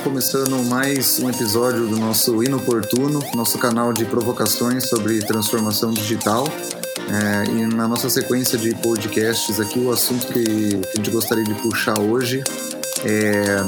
[0.00, 6.48] estamos começando mais um episódio do nosso Inoportuno, nosso canal de provocações sobre transformação digital.
[7.08, 11.54] É, e na nossa sequência de podcasts aqui, o assunto que a gente gostaria de
[11.54, 12.42] puxar hoje
[13.04, 13.62] é,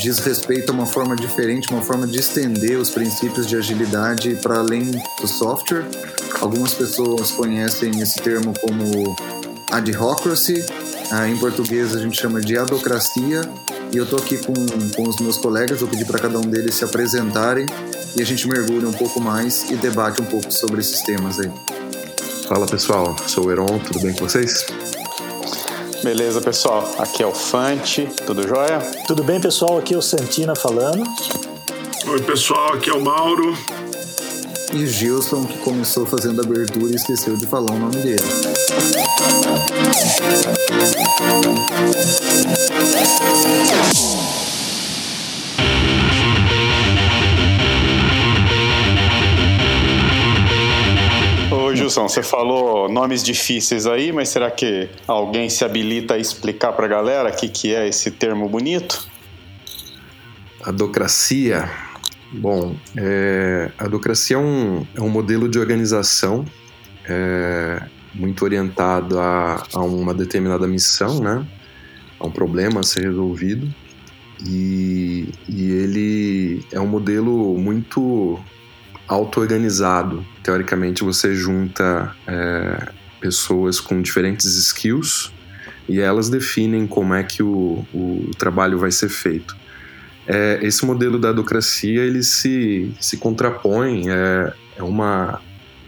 [0.00, 4.58] diz respeito a uma forma diferente, uma forma de estender os princípios de agilidade para
[4.58, 5.86] além do software.
[6.40, 9.16] Algumas pessoas conhecem esse termo como
[9.70, 10.64] adhocracy,
[11.28, 13.42] em português a gente chama de adocracia,
[13.92, 14.54] e eu tô aqui com,
[14.96, 17.66] com os meus colegas, vou pedir para cada um deles se apresentarem
[18.16, 21.50] e a gente mergulha um pouco mais e debate um pouco sobre esses temas aí.
[22.48, 24.66] Fala pessoal, sou o Heron, tudo bem com vocês?
[26.02, 26.92] Beleza, pessoal.
[26.98, 28.80] Aqui é o Fante, tudo jóia?
[29.06, 29.78] Tudo bem, pessoal?
[29.78, 31.04] Aqui é o Santina falando.
[32.08, 33.56] Oi, pessoal, aqui é o Mauro.
[34.74, 38.22] E o Gilson, que começou fazendo a abertura e esqueceu de falar o nome dele.
[51.52, 56.72] Ô Gilson, você falou nomes difíceis aí, mas será que alguém se habilita a explicar
[56.72, 59.06] pra galera o que, que é esse termo bonito?
[60.64, 61.91] Adocracia.
[62.32, 66.44] Bom, é, a adocracia é um, é um modelo de organização
[67.06, 67.82] é,
[68.14, 71.46] muito orientado a, a uma determinada missão, né?
[72.18, 73.72] A um problema a ser resolvido.
[74.44, 78.40] E, e ele é um modelo muito
[79.06, 80.24] auto-organizado.
[80.42, 82.88] Teoricamente, você junta é,
[83.20, 85.32] pessoas com diferentes skills
[85.88, 89.56] e elas definem como é que o, o trabalho vai ser feito.
[90.26, 95.40] É, esse modelo da adocracia ele se, se contrapõe, é, é, uma,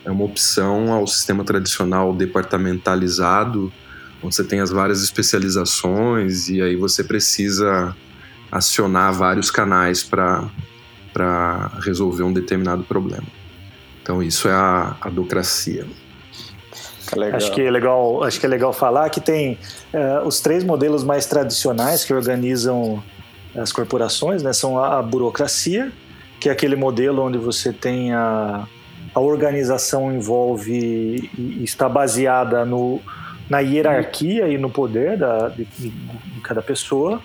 [0.04, 3.72] é uma opção ao sistema tradicional departamentalizado,
[4.22, 7.94] onde você tem as várias especializações e aí você precisa
[8.50, 10.50] acionar vários canais para
[11.80, 13.26] resolver um determinado problema.
[14.02, 15.86] Então isso é a adocracia.
[17.32, 19.58] Acho que é legal, acho que é legal falar que tem
[19.92, 23.02] uh, os três modelos mais tradicionais que organizam
[23.56, 25.92] as corporações, né, são a, a, burocracia,
[26.40, 28.66] que é aquele modelo onde você tem a,
[29.14, 33.00] a organização envolve e está baseada no,
[33.48, 35.92] na hierarquia e no poder da, de, de
[36.42, 37.20] cada pessoa,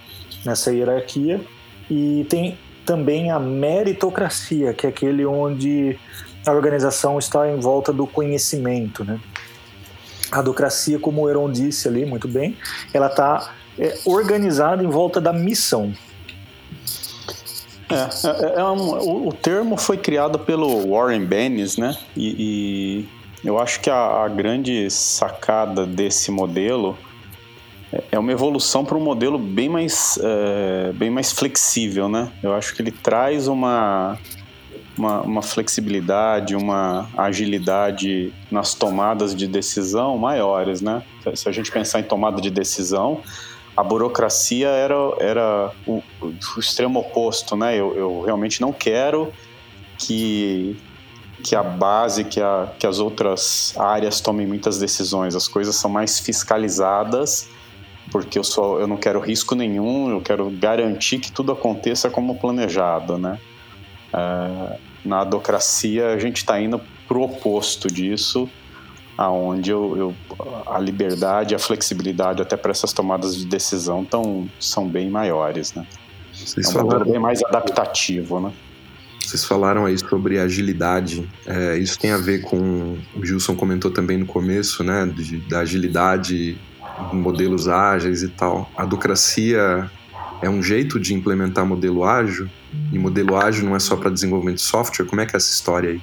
[0.46, 1.42] nessa hierarquia.
[1.90, 5.98] E tem também a meritocracia, que é aquele onde
[6.46, 9.04] a organização está em volta do conhecimento.
[9.04, 9.20] Né?
[10.32, 12.58] A adocracia, como o Heron disse ali muito bem,
[12.94, 15.94] ela está é, organizada em volta da missão.
[17.90, 21.98] É, é, é um, o, o, termo foi criado pelo Warren Bennis, né?
[22.16, 23.08] E,
[23.44, 26.98] e eu acho que a, a, grande sacada desse modelo
[27.92, 32.32] é, é uma evolução para um modelo bem mais, é, bem mais flexível, né?
[32.44, 34.20] Eu acho que ele traz uma,
[34.96, 41.02] uma, uma, flexibilidade, uma agilidade nas tomadas de decisão maiores, né?
[41.34, 43.22] Se a gente pensar em tomada de decisão,
[43.80, 47.80] a burocracia era, era o, o extremo oposto, né?
[47.80, 49.32] Eu, eu, realmente não quero
[49.98, 50.78] que,
[51.42, 55.34] que a base, que, a, que as outras áreas tomem muitas decisões.
[55.34, 57.48] As coisas são mais fiscalizadas,
[58.12, 62.38] porque eu, só, eu não quero risco nenhum, eu quero garantir que tudo aconteça como
[62.38, 63.40] planejado, né?
[64.12, 68.50] É, na adocracia, a gente está indo para o oposto disso
[69.20, 70.16] aonde eu, eu,
[70.66, 75.86] a liberdade, a flexibilidade até para essas tomadas de decisão tão, são bem maiores, né?
[76.32, 77.06] Vocês é um falaram...
[77.06, 78.54] bem mais adaptativo, né?
[79.22, 81.30] Vocês falaram aí sobre agilidade.
[81.46, 85.06] É, isso tem a ver com o Gilson comentou também no começo, né?
[85.06, 86.58] De, da agilidade,
[87.12, 88.72] modelos ágeis e tal.
[88.78, 89.92] A adocracia
[90.42, 92.50] é um jeito de implementar modelo ágil.
[92.94, 95.06] E modelo ágil não é só para desenvolvimento de software.
[95.06, 96.02] Como é que é essa história aí?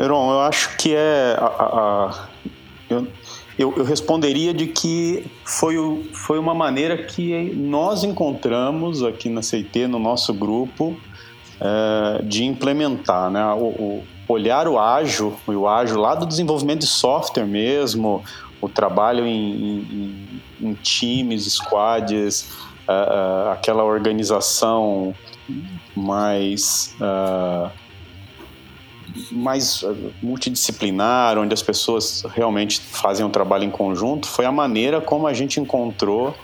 [0.00, 1.36] Heron, eu acho que é.
[1.38, 1.66] A, a,
[2.06, 2.28] a,
[2.88, 3.06] eu,
[3.58, 5.76] eu, eu, responderia de que foi,
[6.14, 10.96] foi uma maneira que nós encontramos aqui na CIT, no nosso grupo,
[11.60, 13.44] é, de implementar, né?
[13.52, 18.24] O, o, olhar o ágil, o ágil lá do desenvolvimento de software mesmo,
[18.60, 22.48] o trabalho em, em, em times, squads,
[22.88, 25.14] uh, uh, aquela organização
[25.94, 26.94] mais
[29.30, 35.00] mais eh, multidisciplinar, onde as pessoas realmente fazem um trabalho em conjunto, foi a maneira
[35.00, 36.34] como a gente encontrou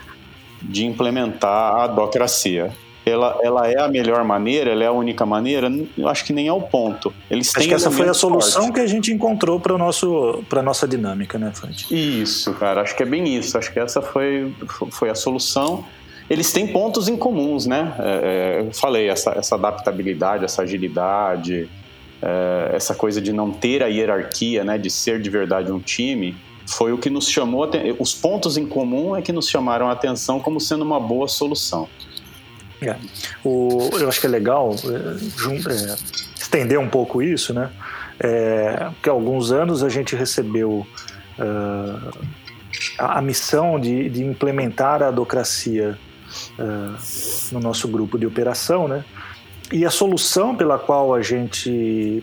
[0.63, 2.73] de implementar a docracia.
[3.05, 5.71] Ela, ela é a melhor maneira, ela é a única maneira?
[5.97, 7.15] Eu acho que nem é o ponto.
[7.31, 8.75] Eles acho que essa foi a solução fortes.
[8.75, 11.87] que a gente encontrou para a nossa dinâmica, né, Fante?
[11.95, 13.57] Isso, cara, acho que é bem isso.
[13.57, 14.53] Acho que essa foi,
[14.91, 15.85] foi a solução.
[16.29, 17.95] eles têm pontos em comuns, né?
[18.01, 21.69] É, é, eu falei, essa, essa adaptabilidade, essa agilidade,
[22.27, 24.77] é, essa coisa de não ter a hierarquia, né?
[24.77, 26.37] De ser de verdade um time,
[26.67, 27.69] foi o que nos chamou,
[28.01, 31.89] os pontos em comum é que nos chamaram a atenção como sendo uma boa solução.
[32.83, 32.97] É.
[33.45, 35.17] O, eu acho que é legal é,
[36.39, 37.71] estender um pouco isso, né?
[38.19, 40.87] É, porque há alguns anos a gente recebeu
[41.39, 42.19] uh,
[42.99, 45.99] a, a, missão de, de, implementar a adocracia
[46.59, 49.05] uh, no nosso grupo de operação, né?
[49.73, 52.23] E a solução pela qual a gente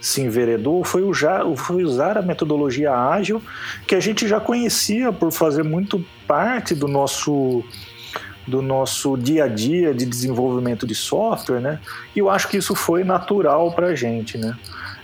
[0.00, 3.42] se enveredou foi usar, a metodologia ágil,
[3.86, 7.64] que a gente já conhecia por fazer muito parte do nosso
[8.46, 11.80] do nosso dia a dia de desenvolvimento de software, né?
[12.16, 14.56] E eu acho que isso foi natural para a gente, né?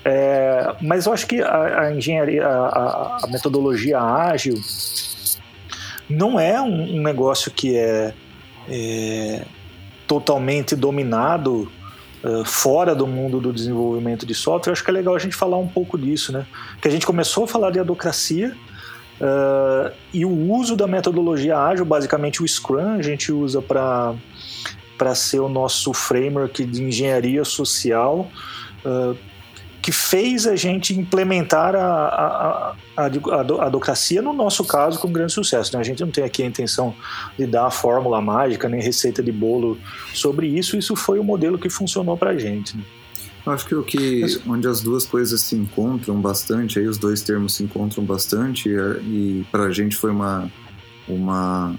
[0.03, 4.59] É, mas eu acho que a, a engenharia, a, a, metodologia ágil
[6.09, 8.15] não é um, um negócio que é,
[8.67, 9.43] é
[10.06, 11.71] totalmente dominado
[12.23, 14.73] uh, fora do mundo do desenvolvimento de software.
[14.73, 16.47] Acho que é legal a gente falar um pouco disso, né?
[16.81, 18.55] Que a gente começou a falar de adocracia
[19.21, 25.41] Uh, e o uso da metodologia ágil, basicamente o Scrum, a gente usa para ser
[25.41, 28.29] o nosso framework de engenharia social,
[28.85, 29.17] uh,
[29.85, 35.35] que fez a gente implementar a, a, a, a, adocracia, no nosso caso, com grande
[35.35, 35.75] sucesso.
[35.75, 35.81] Né?
[35.81, 36.95] A gente não tem aqui a intenção
[37.39, 39.79] de dar a fórmula mágica, nem receita de bolo
[40.15, 42.75] sobre isso, isso foi o modelo que funcionou para a gente.
[42.75, 42.83] Né?
[43.45, 47.53] Acho que o que onde as duas coisas se encontram bastante, aí os dois termos
[47.53, 50.51] se encontram bastante e, e para a gente foi uma
[51.07, 51.79] uma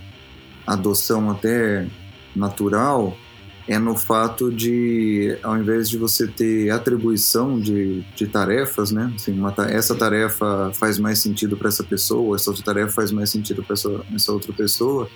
[0.68, 1.88] adoção até
[2.36, 3.18] natural
[3.68, 9.12] é no fato de ao invés de você ter atribuição de, de tarefas, né?
[9.16, 13.30] Assim, uma, essa tarefa faz mais sentido para essa pessoa, essa outra tarefa faz mais
[13.30, 15.10] sentido para essa, essa outra pessoa,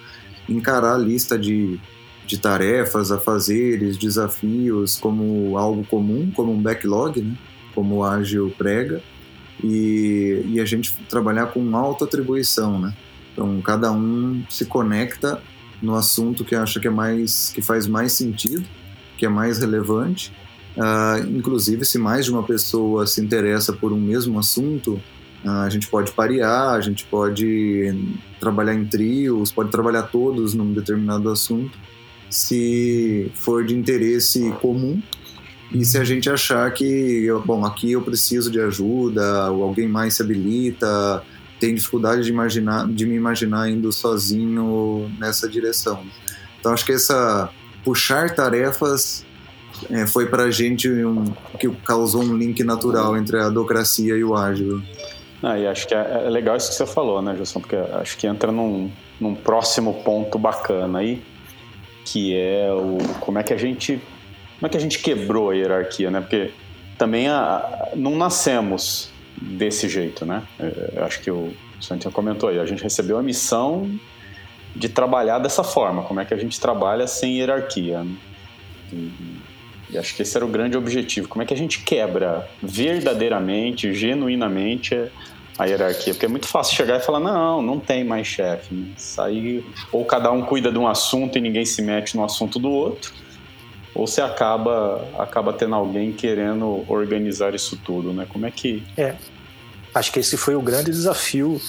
[0.47, 1.79] encarar a lista de
[2.29, 7.35] de tarefas a fazeres, desafios como algo comum, como um backlog, né?
[7.73, 9.01] como o Ágil prega,
[9.63, 12.93] e, e a gente trabalhar com autoatribuição, né?
[13.33, 15.41] Então cada um se conecta
[15.81, 18.65] no assunto que acha que é mais que faz mais sentido,
[19.17, 20.33] que é mais relevante.
[20.77, 25.01] Uh, inclusive, se mais de uma pessoa se interessa por um mesmo assunto,
[25.43, 27.93] uh, a gente pode parear, a gente pode
[28.39, 31.77] trabalhar em trios, pode trabalhar todos num determinado assunto
[32.29, 35.01] se for de interesse comum
[35.73, 40.15] e se a gente achar que, bom, aqui eu preciso de ajuda, ou alguém mais
[40.15, 41.23] se habilita,
[41.59, 46.03] tem dificuldade de, imaginar, de me imaginar indo sozinho nessa direção.
[46.59, 47.49] Então acho que essa
[47.83, 49.25] puxar tarefas
[49.89, 51.25] é, foi para a gente um,
[51.59, 54.81] que causou um link natural entre a docracia e o ágil.
[55.41, 57.61] Ah, e acho que é, é legal isso que você falou, né, Gilson?
[57.61, 61.21] Porque acho que entra num, num próximo ponto bacana aí,
[62.03, 64.01] que é o como é que a gente
[64.59, 66.19] como é que a gente quebrou a hierarquia, né?
[66.19, 66.51] Porque
[66.97, 69.09] também a, não nascemos
[69.41, 70.43] desse jeito, né?
[70.59, 73.89] É, eu acho que o Santiago comentou aí, a gente recebeu a missão
[74.75, 78.03] de trabalhar dessa forma, como é que a gente trabalha sem hierarquia.
[78.03, 78.15] Né?
[78.93, 79.11] E,
[79.91, 83.93] e acho que esse era o grande objetivo, como é que a gente quebra verdadeiramente,
[83.93, 84.95] genuinamente
[85.57, 88.73] a hierarquia, porque é muito fácil chegar e falar, não, não tem mais chefe.
[88.73, 88.93] Né?
[88.95, 92.69] Sair, ou cada um cuida de um assunto e ninguém se mete no assunto do
[92.69, 93.11] outro,
[93.93, 98.25] ou você acaba, acaba tendo alguém querendo organizar isso tudo, né?
[98.29, 98.83] Como é que...
[98.97, 99.15] É,
[99.93, 101.59] acho que esse foi o grande desafio,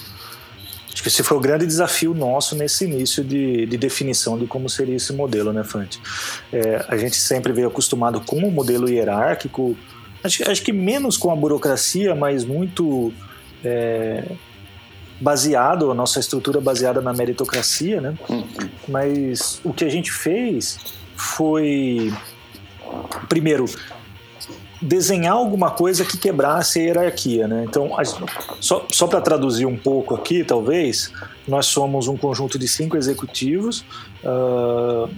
[0.91, 4.69] acho que esse foi o grande desafio nosso nesse início de, de definição de como
[4.69, 5.99] seria esse modelo, né, Fante?
[6.53, 9.75] É, a gente sempre veio acostumado com o um modelo hierárquico,
[10.23, 13.11] acho, acho que menos com a burocracia, mas muito
[13.63, 14.23] é,
[15.19, 18.15] baseado, a nossa estrutura baseada na meritocracia, né?
[18.87, 20.79] Mas o que a gente fez
[21.21, 22.11] foi,
[23.29, 23.65] primeiro,
[24.81, 27.65] desenhar alguma coisa que quebrasse a hierarquia, né?
[27.67, 28.03] Então, a,
[28.59, 31.13] só, só para traduzir um pouco aqui, talvez,
[31.47, 33.85] nós somos um conjunto de cinco executivos
[34.23, 35.09] uh,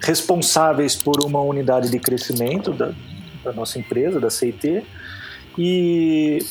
[0.00, 2.92] responsáveis por uma unidade de crescimento da,
[3.44, 4.84] da nossa empresa, da CIT,
[5.56, 6.44] e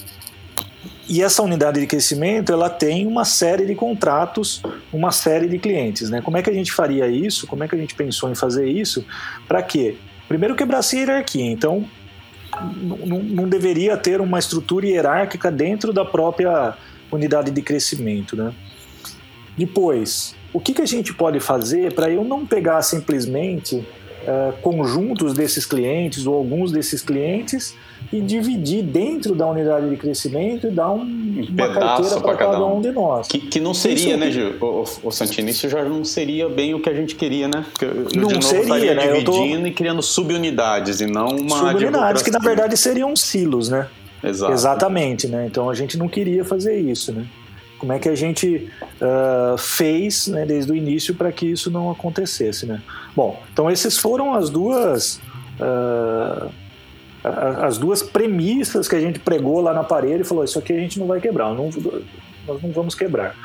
[1.08, 4.62] e essa unidade de crescimento ela tem uma série de contratos,
[4.92, 6.10] uma série de clientes.
[6.10, 6.22] Né?
[6.22, 7.46] Como é que a gente faria isso?
[7.48, 9.06] Como é que a gente pensou em fazer isso?
[9.48, 9.96] Para quê?
[10.28, 11.46] Primeiro quebrar essa hierarquia.
[11.46, 11.86] Então,
[13.06, 16.76] não deveria ter uma estrutura hierárquica dentro da própria
[17.12, 18.36] unidade de crescimento.
[18.36, 18.54] Né?
[19.58, 23.86] Depois, o que, que a gente pode fazer para eu não pegar simplesmente
[24.24, 27.76] uh, conjuntos desses clientes ou alguns desses clientes
[28.12, 32.66] e dividir dentro da unidade de crescimento e dar um, um uma carteira para cada
[32.66, 32.78] um.
[32.78, 32.82] um.
[32.82, 33.28] de nós.
[33.28, 34.56] Que, que não seria, né, Gil?
[34.62, 37.66] O, o, Santini, isso já não seria bem o que a gente queria, né?
[37.72, 39.08] Porque eu, não de novo, seria, né?
[39.08, 39.68] dividindo tô...
[39.68, 43.88] e criando subunidades e não uma Subunidades que na verdade seriam silos, né?
[44.24, 44.54] Exato.
[44.54, 45.46] Exatamente, né?
[45.48, 47.26] Então a gente não queria fazer isso, né?
[47.84, 48.72] Como é que a gente
[49.02, 52.82] uh, fez né, desde o início para que isso não acontecesse, né?
[53.14, 55.20] Bom, então essas foram as duas
[55.60, 56.50] uh,
[57.62, 60.80] as duas premissas que a gente pregou lá na parede e falou: isso aqui a
[60.80, 61.70] gente não vai quebrar, não,
[62.48, 63.36] nós não vamos quebrar.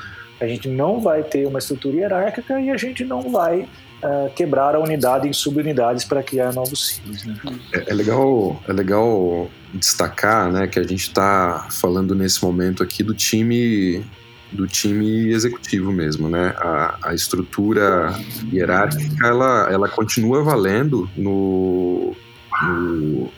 [0.40, 4.76] A gente não vai ter uma estrutura hierárquica e a gente não vai uh, quebrar
[4.76, 7.25] a unidade em subunidades para criar novos silos.
[7.25, 7.37] Né?
[7.75, 13.02] É, é, legal, é legal destacar né, que a gente está falando nesse momento aqui
[13.02, 14.04] do time
[14.52, 16.55] do time executivo mesmo, né?
[16.57, 18.19] A, a estrutura
[18.52, 22.14] hierárquica ela, ela continua valendo no,
[22.62, 23.28] no,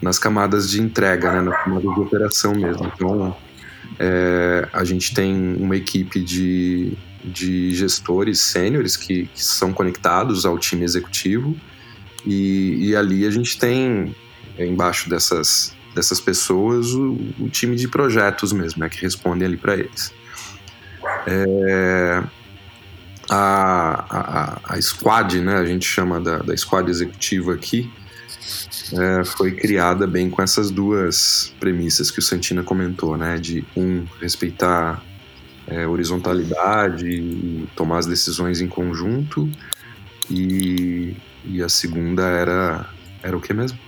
[0.00, 1.40] nas camadas de entrega, né?
[1.42, 2.90] Nas camadas de operação mesmo.
[2.94, 3.36] Então
[3.98, 6.92] é, a gente tem uma equipe de,
[7.24, 11.56] de gestores sêniores que, que, são conectados ao time executivo
[12.26, 14.14] e, e ali a gente tem
[14.58, 19.74] embaixo dessas dessas pessoas o, o time de projetos mesmo, né, que respondem ali para
[19.74, 20.12] eles.
[21.26, 22.22] É,
[23.30, 24.04] a,
[24.68, 27.90] a, a squad, né, a gente chama da, da squad executiva aqui,
[28.92, 34.04] é, foi criada bem com essas duas premissas que o Santina comentou, né, de um
[34.20, 35.02] respeitar
[35.66, 39.50] é, horizontalidade e tomar as decisões em conjunto
[40.28, 42.86] e, e a segunda era
[43.22, 43.78] era o que mesmo?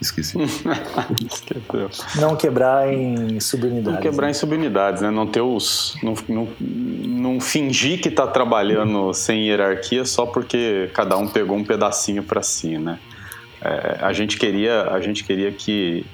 [0.00, 0.36] Esqueci.
[1.30, 1.90] Esqueceu.
[2.20, 3.92] Não quebrar em subunidades.
[3.92, 4.30] Não quebrar né?
[4.30, 5.10] em subunidades, né?
[5.10, 5.96] Não ter os.
[6.02, 11.64] Não, não, não fingir que está trabalhando sem hierarquia só porque cada um pegou um
[11.64, 12.98] pedacinho para si, né?
[13.60, 16.04] É, a gente queria, a gente queria que,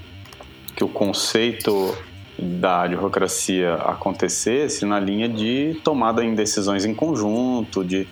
[0.76, 1.96] que o conceito
[2.38, 8.06] da advocacia acontecesse na linha de tomada em decisões em conjunto, de,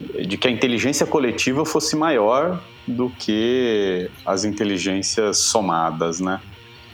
[0.00, 6.40] de que a inteligência coletiva fosse maior do que as inteligências somadas, né?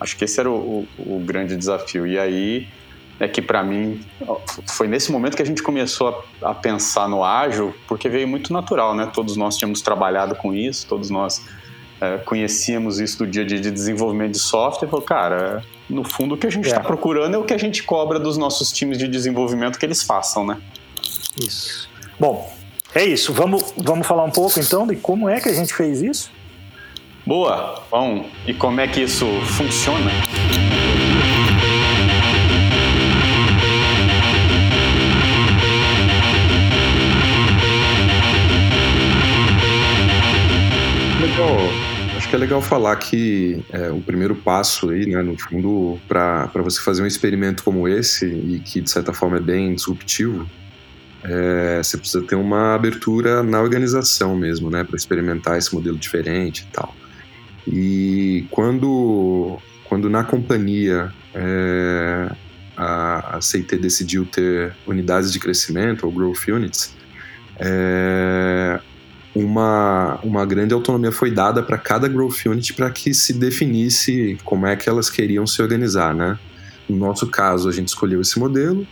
[0.01, 2.07] Acho que esse era o, o, o grande desafio.
[2.07, 2.67] E aí
[3.21, 4.01] é que para mim
[4.67, 8.53] foi nesse momento que a gente começou a, a, pensar no ágil, porque veio muito
[8.53, 9.11] natural, né?
[9.13, 11.45] Todos nós tínhamos trabalhado com isso, todos nós
[12.01, 14.89] é, conhecíamos isso do dia a dia de desenvolvimento de software.
[14.89, 16.83] Falou, cara, no fundo o que a gente está é.
[16.83, 20.45] procurando é o que a gente cobra dos nossos times de desenvolvimento que eles façam,
[20.45, 20.61] né?
[21.39, 21.89] Isso.
[22.19, 22.53] Bom,
[22.95, 23.33] é isso.
[23.33, 26.31] Vamos, vamos falar um pouco então de como é que a gente fez isso?
[27.27, 27.83] Boa!
[27.91, 30.11] Bom, e como é que isso funciona?
[41.21, 41.57] Legal.
[42.17, 46.49] Acho que é legal falar que é, o primeiro passo aí, né, no fundo, para
[46.57, 50.49] você fazer um experimento como esse, e que de certa forma é bem disruptivo,
[51.25, 56.67] é, você precisa ter uma abertura na organização mesmo, né, para experimentar esse modelo diferente
[56.69, 56.95] e tal.
[57.67, 62.31] E quando, quando na companhia é,
[62.77, 66.95] a, a CIT decidiu ter unidades de crescimento, ou growth units,
[67.59, 68.79] é,
[69.35, 74.67] uma, uma grande autonomia foi dada para cada growth unit para que se definisse como
[74.67, 76.39] é que elas queriam se organizar, né?
[76.89, 78.87] No nosso caso, a gente escolheu esse modelo,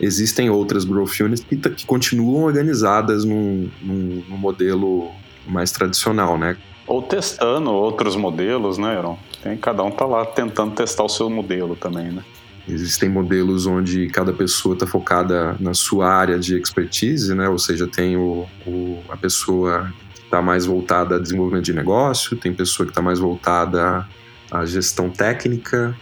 [0.00, 5.10] existem outras growth units que, que continuam organizadas num, num, num, modelo
[5.46, 6.56] mais tradicional, né?
[6.86, 9.18] Ou testando outros modelos, né, Aaron?
[9.42, 12.22] Tem, cada um tá lá tentando testar o seu modelo também, né?
[12.68, 17.48] Existem modelos onde cada pessoa está focada na sua área de expertise, né?
[17.48, 22.36] Ou seja, tem o, o a pessoa que está mais voltada a desenvolvimento de negócio,
[22.36, 24.06] tem pessoa que está mais voltada
[24.50, 25.96] à gestão técnica,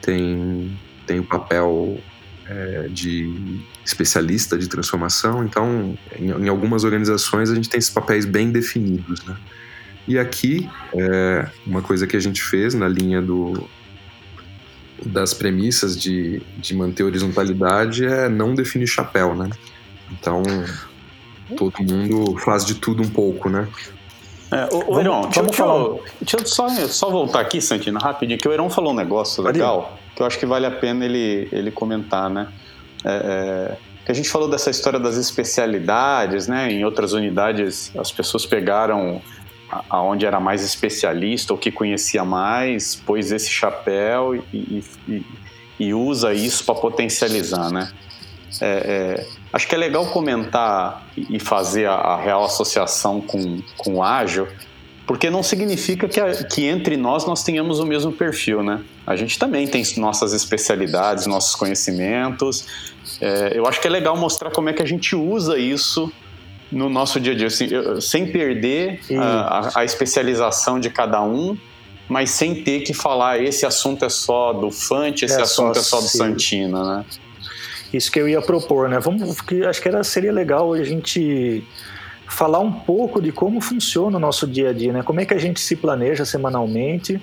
[0.00, 1.98] tem, tem o papel
[2.52, 5.44] é, de especialista de transformação.
[5.44, 9.36] Então, em, em, algumas organizações a gente tem esses papéis bem definidos, né?
[10.06, 13.68] E aqui, é, uma coisa que a gente fez na linha do,
[15.06, 19.48] das premissas de, de manter horizontalidade é não definir chapéu, né?
[20.10, 20.42] Então,
[21.56, 23.68] todo mundo faz de tudo um pouco, né?
[24.52, 28.38] É, o, o Heron, deixa, deixa, eu, deixa eu só, só voltar aqui, Santina, rapidinho,
[28.38, 31.48] que o Heron falou um negócio legal que eu acho que vale a pena ele,
[31.50, 32.48] ele comentar, né?
[33.04, 36.70] É, é, que a gente falou dessa história das especialidades, né?
[36.70, 39.22] Em outras unidades, as pessoas pegaram
[39.88, 45.26] aonde era mais especialista ou que conhecia mais, pôs esse chapéu e, e,
[45.80, 47.90] e usa isso para potencializar, né?
[48.60, 53.96] É, é, acho que é legal comentar e fazer a, a real associação com, com
[53.96, 54.48] o ágil,
[55.06, 58.80] porque não significa que, a, que entre nós nós tenhamos o mesmo perfil, né?
[59.06, 62.66] A gente também tem nossas especialidades, nossos conhecimentos.
[63.20, 66.10] É, eu acho que é legal mostrar como é que a gente usa isso
[66.70, 67.68] no nosso dia a dia, assim,
[68.00, 71.56] sem perder a, a, especialização de cada um,
[72.08, 75.80] mas sem ter que falar esse assunto é só do Fante, esse é assunto só,
[75.80, 76.18] é só do sim.
[76.18, 77.04] Santina, né?
[77.92, 78.98] Isso que eu ia propor, né?
[78.98, 81.64] Vamos, acho que era, seria legal a gente
[82.26, 85.02] falar um pouco de como funciona o nosso dia a dia, né?
[85.02, 87.20] Como é que a gente se planeja semanalmente,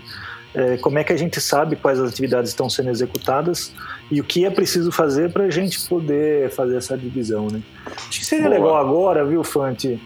[0.54, 3.74] é, como é que a gente sabe quais as atividades estão sendo executadas
[4.12, 7.62] e o que é preciso fazer para a gente poder fazer essa divisão, né?
[8.08, 8.56] Acho que seria Boa.
[8.56, 10.00] legal agora, viu, Fante?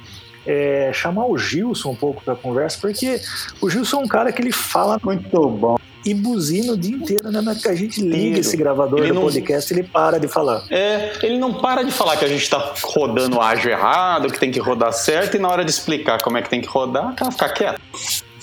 [0.45, 3.19] É, chamar o Gilson um pouco para conversa, porque
[3.61, 7.31] o Gilson é um cara que ele fala muito bom e buzina o dia inteiro,
[7.31, 7.41] né?
[7.41, 9.21] Na que a gente liga esse gravador ele do não...
[9.21, 10.65] podcast, ele para de falar.
[10.69, 14.51] É, ele não para de falar que a gente tá rodando ágil errado, que tem
[14.51, 17.31] que rodar certo, e na hora de explicar como é que tem que rodar, cara,
[17.31, 17.81] fica quieto.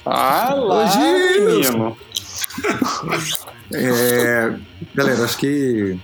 [0.05, 1.97] Ah lá, menino.
[3.73, 4.55] é,
[4.95, 5.99] galera, acho que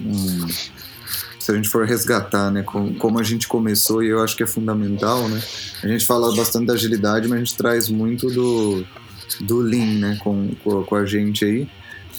[0.00, 0.46] hum,
[1.38, 4.42] se a gente for resgatar, né, com, como a gente começou, e eu acho que
[4.42, 5.42] é fundamental, né?
[5.82, 8.84] A gente fala bastante da agilidade, mas a gente traz muito do
[9.40, 10.50] do Lean, né, com,
[10.86, 11.68] com a gente aí.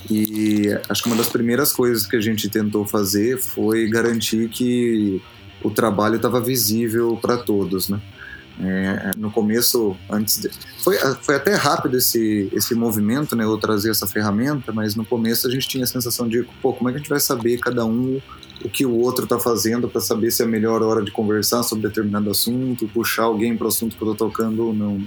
[0.10, 5.22] E acho que uma das primeiras coisas que a gente tentou fazer foi garantir que
[5.64, 8.00] o trabalho estava visível para todos, né?
[8.58, 10.50] É, no começo, antes de,
[10.82, 13.44] foi, foi até rápido esse, esse movimento, né?
[13.44, 16.90] Eu trazer essa ferramenta, mas no começo a gente tinha a sensação de, pô, como
[16.90, 18.22] é que a gente vai saber cada um
[18.64, 21.64] o que o outro está fazendo para saber se é a melhor hora de conversar
[21.64, 25.06] sobre determinado assunto, puxar alguém para o assunto que eu estou tocando ou não.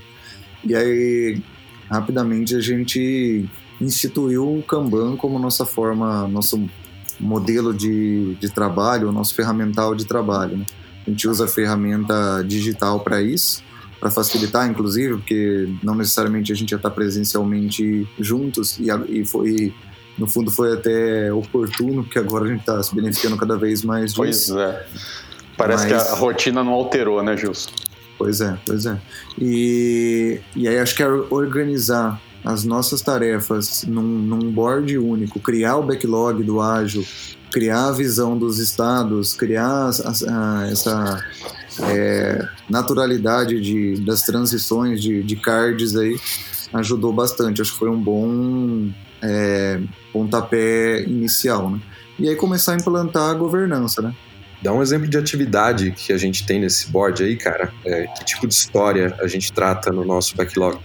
[0.63, 1.43] E aí
[1.91, 3.49] rapidamente a gente
[3.81, 6.69] instituiu o Kanban como nossa forma, nosso
[7.19, 10.59] modelo de, de trabalho, nosso ferramental de trabalho.
[10.59, 10.67] Né?
[11.07, 13.63] A gente usa a ferramenta digital para isso,
[13.99, 19.75] para facilitar, inclusive, porque não necessariamente a gente já está presencialmente juntos e, e foi
[20.17, 24.13] no fundo foi até oportuno, porque agora a gente está se beneficiando cada vez mais
[24.13, 24.17] disso.
[24.17, 24.87] Pois é.
[25.57, 26.05] Parece Mas...
[26.05, 27.71] que a rotina não alterou, né, Gilson?
[28.19, 29.01] Pois é, pois é.
[29.41, 35.77] E, e aí acho que é organizar as nossas tarefas num, num board único, criar
[35.77, 37.07] o backlog do ágil,
[37.53, 41.25] criar a visão dos estados, criar a, essa
[41.83, 46.19] é, naturalidade de, das transições de, de cards aí,
[46.73, 47.63] ajudou bastante.
[47.63, 48.91] Acho que foi um bom
[49.23, 49.81] é,
[50.13, 51.81] pontapé inicial, né?
[52.19, 54.13] E aí começar a implantar a governança, né?
[54.61, 57.73] Dá um exemplo de atividade que a gente tem nesse board aí, cara.
[57.85, 60.79] É, que tipo de história a gente trata no nosso backlog?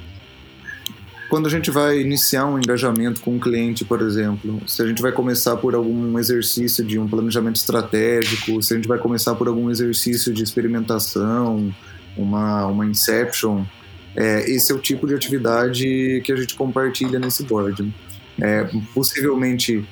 [1.30, 5.02] Quando a gente vai iniciar um engajamento com um cliente, por exemplo, se a gente
[5.02, 9.48] vai começar por algum exercício de um planejamento estratégico, se a gente vai começar por
[9.48, 11.74] algum exercício de experimentação,
[12.16, 13.66] uma, uma inception,
[14.16, 17.82] é, esse é o tipo de atividade que a gente compartilha nesse board.
[17.82, 17.92] Né?
[18.40, 19.84] É, possivelmente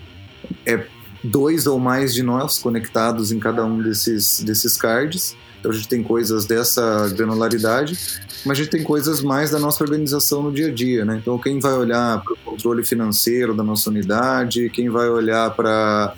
[0.63, 0.85] é
[1.23, 5.35] dois ou mais de nós conectados em cada um desses, desses cards.
[5.59, 7.95] Então a gente tem coisas dessa granularidade,
[8.43, 11.19] mas a gente tem coisas mais da nossa organização no dia a dia, né?
[11.21, 16.15] Então quem vai olhar para o controle financeiro da nossa unidade, quem vai olhar para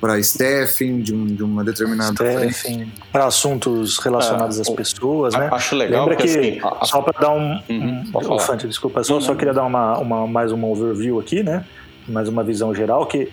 [0.00, 5.48] para staffing de, um, de, uma determinada staffing para assuntos relacionados é, às pessoas, né?
[5.50, 9.14] Acho legal Lembra que assim, a, só para dar um, uhum, um Fante, desculpa, só,
[9.14, 9.20] uhum.
[9.20, 11.64] só queria dar uma, uma mais uma overview aqui, né?
[12.06, 13.30] Mais uma visão geral que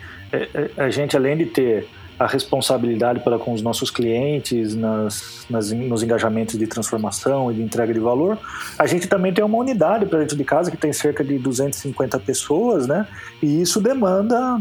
[0.77, 1.87] a gente, além de ter
[2.19, 7.61] a responsabilidade para com os nossos clientes nas, nas, nos engajamentos de transformação e de
[7.61, 8.37] entrega de valor,
[8.77, 12.19] a gente também tem uma unidade para dentro de casa que tem cerca de 250
[12.19, 13.07] pessoas, né?
[13.41, 14.59] E isso demanda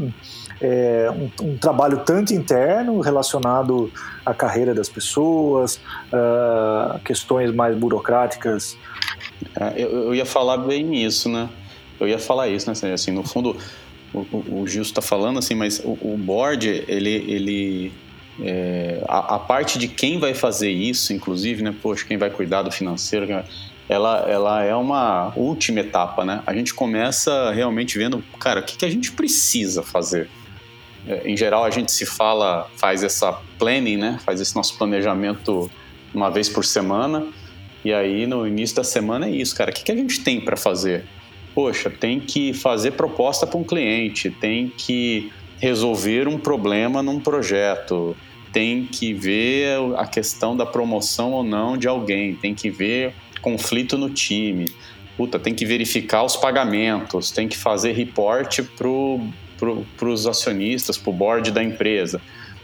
[0.61, 3.91] é, um, um, trabalho tanto interno relacionado
[4.25, 5.77] à carreira das pessoas,
[6.13, 8.77] uh, questões mais burocráticas.
[9.59, 11.49] É, eu, eu, ia falar bem isso, né?
[12.01, 12.93] Eu ia falar isso, né?
[12.93, 13.57] Assim, no fundo,
[14.15, 17.93] o, o Gilson está falando assim, mas o, o, board, ele, ele
[18.41, 21.75] é, a, a, parte de quem vai fazer isso, inclusive, né?
[21.83, 23.27] Poxa, quem vai cuidar do financeiro,
[23.89, 26.43] ela, ela é uma última etapa, né?
[26.47, 30.29] A gente começa realmente vendo, cara, o que, que a gente precisa fazer.
[31.07, 34.19] É, em geral, a gente se fala, faz essa planning, né?
[34.25, 35.71] Faz esse nosso planejamento
[36.15, 37.27] uma vez por semana.
[37.85, 39.71] E aí, no início da semana, é isso, cara.
[39.71, 41.05] O que, que a gente tem para fazer?
[41.55, 48.17] Poxa, tem que fazer proposta para um cliente, tem que resolver um problema num projeto,
[48.53, 53.97] tem que ver a questão da promoção ou não de alguém, tem que ver conflito
[53.97, 54.67] no time,
[55.17, 58.89] puta, tem que verificar os pagamentos, tem que fazer reporte para
[59.59, 62.21] pro, os acionistas, para o board da empresa.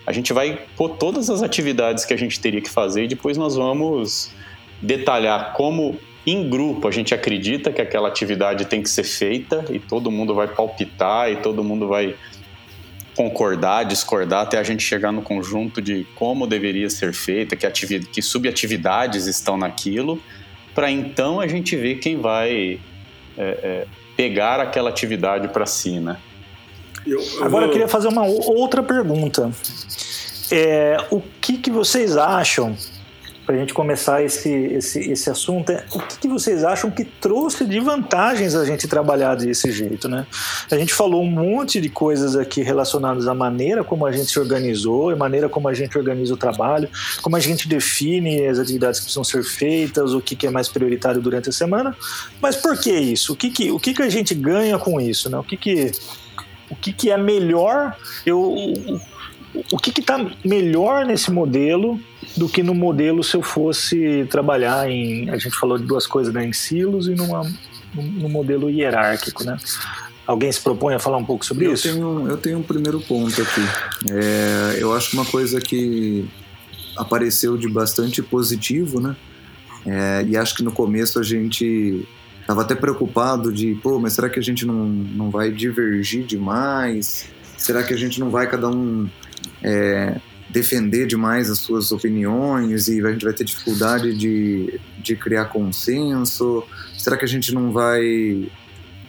[0.06, 3.36] a gente vai pôr todas as atividades que a gente teria que fazer e depois
[3.36, 4.30] nós vamos
[4.80, 9.78] detalhar como em grupo a gente acredita que aquela atividade tem que ser feita e
[9.78, 12.14] todo mundo vai palpitar e todo mundo vai
[13.18, 18.10] concordar, discordar até a gente chegar no conjunto de como deveria ser feita, que, atividade,
[18.12, 20.22] que subatividades estão naquilo,
[20.72, 22.78] para então a gente ver quem vai
[23.36, 26.16] é, é, pegar aquela atividade para si, né?
[27.04, 27.62] Eu, eu Agora vou...
[27.62, 29.50] eu queria fazer uma outra pergunta.
[30.52, 32.76] É, o que, que vocês acham,
[33.48, 37.02] para a gente começar esse, esse, esse assunto, é, o que, que vocês acham que
[37.02, 40.06] trouxe de vantagens a gente trabalhar desse jeito?
[40.06, 40.26] Né?
[40.70, 44.38] A gente falou um monte de coisas aqui relacionadas à maneira como a gente se
[44.38, 46.90] organizou, a maneira como a gente organiza o trabalho,
[47.22, 50.68] como a gente define as atividades que precisam ser feitas, o que, que é mais
[50.68, 51.96] prioritário durante a semana.
[52.42, 53.32] Mas por que isso?
[53.32, 55.30] O que, que, o que, que a gente ganha com isso?
[55.30, 55.38] Né?
[55.38, 55.90] O que, que
[56.68, 59.00] o que, que é melhor, eu, o,
[59.72, 61.98] o que está melhor nesse modelo
[62.36, 65.30] do que no modelo se eu fosse trabalhar em.
[65.30, 67.42] A gente falou de duas coisas, né, em silos e numa,
[67.94, 69.56] no modelo hierárquico, né?
[70.26, 71.88] Alguém se propõe a falar um pouco sobre eu isso?
[71.88, 73.62] Tenho, eu tenho um primeiro ponto aqui.
[74.10, 76.28] É, eu acho que uma coisa que
[76.96, 79.16] apareceu de bastante positivo, né?
[79.86, 82.06] É, e acho que no começo a gente
[82.48, 87.28] Tava até preocupado de, pô, mas será que a gente não, não vai divergir demais?
[87.58, 89.06] Será que a gente não vai cada um
[89.62, 95.46] é, defender demais as suas opiniões e a gente vai ter dificuldade de, de criar
[95.46, 96.64] consenso?
[96.96, 98.50] Será que a gente não vai,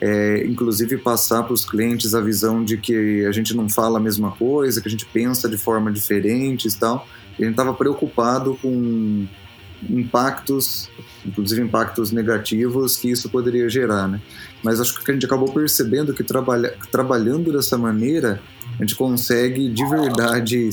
[0.01, 4.01] é, inclusive, passar para os clientes a visão de que a gente não fala a
[4.01, 7.07] mesma coisa, que a gente pensa de forma diferente e tal?
[7.37, 9.25] E a gente estava preocupado com
[9.89, 10.89] impactos,
[11.25, 14.19] inclusive impactos negativos que isso poderia gerar, né?
[14.61, 18.41] Mas acho que a gente acabou percebendo que trabalha, trabalhando dessa maneira
[18.77, 20.69] a gente consegue de verdade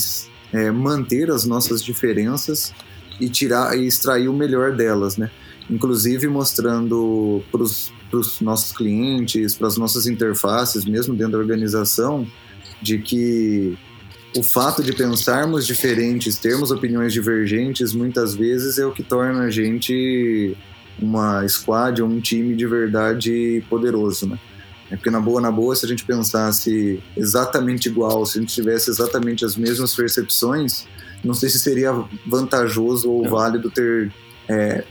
[0.56, 2.72] é, manter as nossas diferenças
[3.20, 5.30] e tirar e extrair o melhor delas, né?
[5.68, 12.26] Inclusive mostrando para os nossos clientes, para as nossas interfaces, mesmo dentro da organização,
[12.80, 13.76] de que
[14.34, 19.50] o fato de pensarmos diferentes, termos opiniões divergentes, muitas vezes é o que torna a
[19.50, 20.56] gente
[20.98, 24.38] uma squad ou um time de verdade poderoso, né?
[24.90, 28.54] É porque na boa, na boa, se a gente pensasse exatamente igual, se a gente
[28.54, 30.86] tivesse exatamente as mesmas percepções,
[31.24, 31.92] não sei se seria
[32.26, 34.12] vantajoso ou válido ter
[34.48, 34.84] é,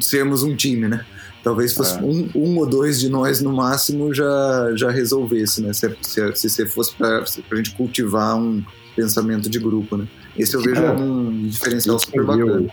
[0.00, 1.04] sermos um time, né?
[1.42, 2.02] Talvez fosse é.
[2.02, 5.74] um, um ou dois de nós no máximo já, já resolvesse, né?
[5.74, 5.94] Se,
[6.34, 10.06] se, se fosse para a gente cultivar um, pensamento de grupo, né?
[10.36, 12.66] Esse eu vejo é, como um diferencial super bacana.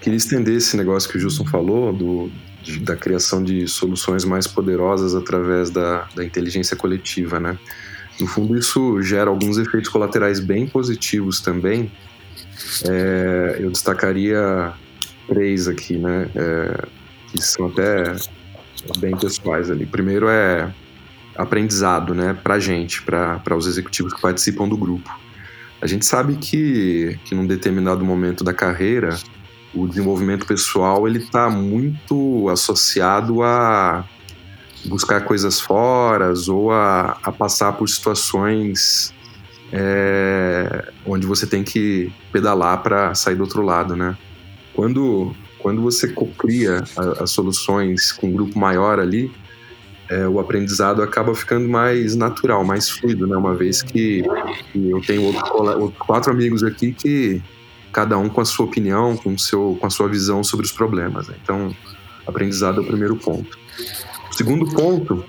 [0.00, 2.30] Queria estender esse negócio que o Justin falou, do,
[2.82, 7.58] da criação de soluções mais poderosas através da, da inteligência coletiva, né?
[8.20, 11.90] No fundo, isso gera alguns efeitos colaterais bem positivos também.
[12.86, 14.72] É, eu destacaria
[15.26, 16.28] três aqui, né?
[16.34, 16.86] É,
[17.32, 18.14] que são até
[18.98, 19.86] bem pessoais ali.
[19.86, 20.72] Primeiro é
[21.36, 22.36] aprendizado, né?
[22.42, 25.10] Para gente, para os executivos que participam do grupo.
[25.80, 29.16] A gente sabe que, que num determinado momento da carreira,
[29.74, 34.04] o desenvolvimento pessoal ele está muito associado a
[34.84, 39.12] buscar coisas fora ou a, a passar por situações
[39.72, 44.16] é, onde você tem que pedalar para sair do outro lado, né?
[44.74, 46.82] Quando, quando você cria
[47.20, 49.30] as soluções com um grupo maior ali,
[50.08, 53.36] é, o aprendizado acaba ficando mais natural, mais fluido, né?
[53.36, 54.24] Uma vez que,
[54.72, 57.40] que eu tenho outro, outro, quatro amigos aqui que
[57.92, 61.28] cada um com a sua opinião, com, seu, com a sua visão sobre os problemas.
[61.28, 61.34] Né?
[61.42, 61.74] Então,
[62.26, 63.58] aprendizado é o primeiro ponto.
[64.30, 65.24] O segundo ponto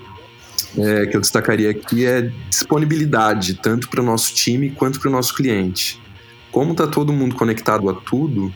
[0.78, 5.12] é, que eu destacaria aqui é disponibilidade, tanto para o nosso time quanto para o
[5.12, 6.00] nosso cliente.
[6.52, 8.54] Como está todo mundo conectado a tudo,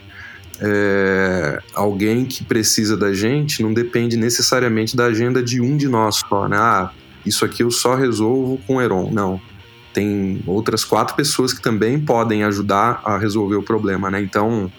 [0.59, 6.23] é, alguém que precisa da gente não depende necessariamente da agenda de um de nós
[6.27, 6.57] só, né?
[6.57, 6.91] Ah,
[7.25, 9.09] isso aqui eu só resolvo com o Heron.
[9.11, 9.41] Não.
[9.95, 14.21] Tem outras quatro pessoas que também podem ajudar a resolver o problema, né?
[14.21, 14.69] Então,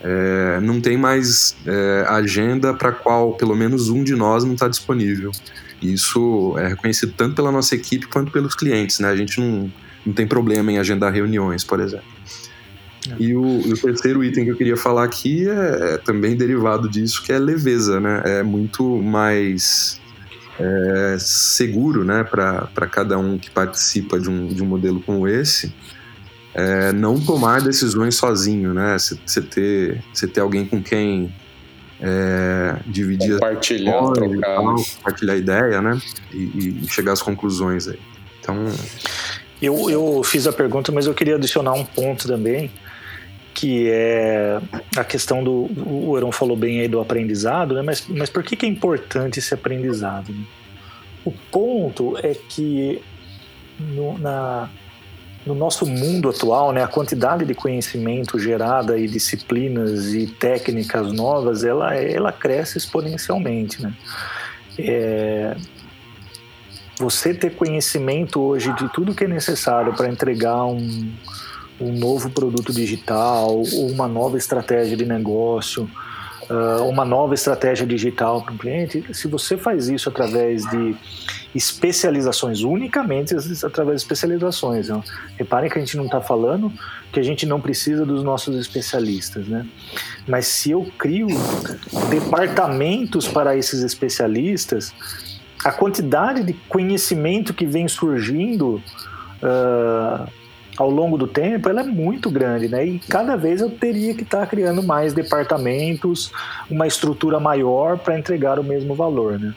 [0.00, 4.68] é, não tem mais é, agenda para qual pelo menos um de nós não está
[4.68, 5.32] disponível.
[5.82, 9.08] Isso é reconhecido tanto pela nossa equipe quanto pelos clientes, né?
[9.08, 9.68] A gente não,
[10.06, 12.06] não tem problema em agendar reuniões, por exemplo.
[13.18, 16.88] E o, e o, terceiro item que eu queria falar aqui é, é, também derivado
[16.88, 18.22] disso, que é leveza, né?
[18.24, 20.00] É muito mais
[20.58, 25.74] é, seguro, né, para cada um que participa de um, de um modelo como esse,
[26.54, 28.96] é, não tomar decisões sozinho, né?
[28.98, 31.34] Você ter, ter alguém com quem
[32.00, 35.98] é, dividir compartilhar, trocar, compartilhar a ideia, né?
[36.32, 37.98] E, e, chegar às conclusões aí.
[38.40, 38.66] Então
[39.62, 42.70] Eu, eu fiz a pergunta, mas eu queria adicionar um ponto também,
[43.62, 44.60] que é
[44.96, 45.70] a questão do.
[45.86, 47.82] O Heron falou bem aí do aprendizado, né?
[47.82, 50.32] mas, mas por que, que é importante esse aprendizado?
[50.32, 50.44] Né?
[51.24, 53.00] O ponto é que
[53.78, 54.68] no, na,
[55.46, 61.62] no nosso mundo atual, né, a quantidade de conhecimento gerada e disciplinas e técnicas novas,
[61.62, 63.94] ela, ela cresce exponencialmente, né?
[64.76, 65.56] É,
[66.98, 71.12] você ter conhecimento hoje de tudo que é necessário para entregar um,
[71.80, 75.88] um novo produto digital uma nova estratégia de negócio,
[76.50, 80.94] uh, uma nova estratégia digital para o cliente, se você faz isso através de
[81.54, 84.88] especializações, unicamente através de especializações.
[84.88, 85.02] Né?
[85.36, 86.72] Reparem que a gente não está falando
[87.12, 89.66] que a gente não precisa dos nossos especialistas, né?
[90.26, 91.26] Mas se eu crio
[92.08, 94.94] departamentos para esses especialistas,
[95.62, 98.82] a quantidade de conhecimento que vem surgindo
[99.42, 100.26] uh,
[100.76, 102.84] ao longo do tempo, ela é muito grande, né?
[102.84, 106.32] E cada vez eu teria que estar tá criando mais departamentos,
[106.70, 109.54] uma estrutura maior para entregar o mesmo valor, né?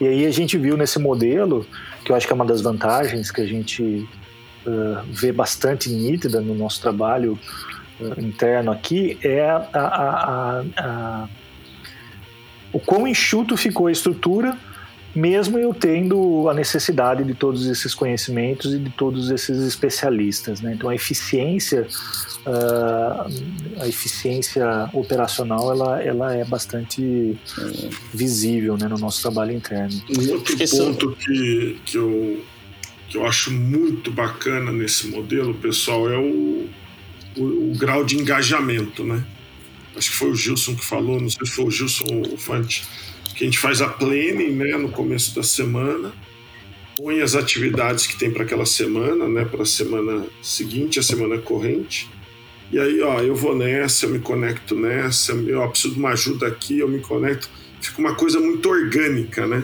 [0.00, 1.66] E aí a gente viu nesse modelo,
[2.04, 4.08] que eu acho que é uma das vantagens que a gente
[4.66, 7.38] uh, vê bastante nítida no nosso trabalho
[8.00, 11.28] uh, interno aqui, é a, a, a,
[12.72, 14.56] o quão enxuto ficou a estrutura
[15.18, 20.60] mesmo eu tendo a necessidade de todos esses conhecimentos e de todos esses especialistas.
[20.60, 20.74] Né?
[20.74, 21.86] Então a eficiência,
[22.46, 27.36] uh, a eficiência operacional, ela, ela é bastante
[28.14, 30.00] visível né, no nosso trabalho interno.
[30.08, 32.44] Um outro ponto que, que, eu,
[33.08, 36.68] que eu acho muito bacana nesse modelo, pessoal, é o,
[37.36, 39.24] o, o grau de engajamento, né?
[39.96, 42.36] Acho que foi o Gilson que falou, não sei se foi o Gilson ou o
[42.36, 42.84] Fante
[43.38, 46.12] que a gente faz a planning né, no começo da semana,
[46.96, 51.38] põe as atividades que tem para aquela semana, né, para a semana seguinte, a semana
[51.38, 52.10] corrente.
[52.72, 56.10] E aí, ó, eu vou nessa, eu me conecto nessa, eu ó, preciso de uma
[56.10, 57.48] ajuda aqui, eu me conecto.
[57.80, 59.62] Fica uma coisa muito orgânica, né?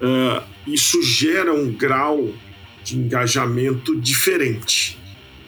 [0.00, 2.32] Uh, isso gera um grau
[2.84, 4.96] de engajamento diferente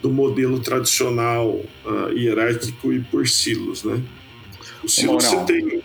[0.02, 4.02] do modelo tradicional uh, hierárquico e por silos, né?
[4.82, 5.79] O silo você tem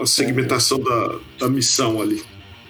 [0.00, 2.22] a segmentação da, da missão ali.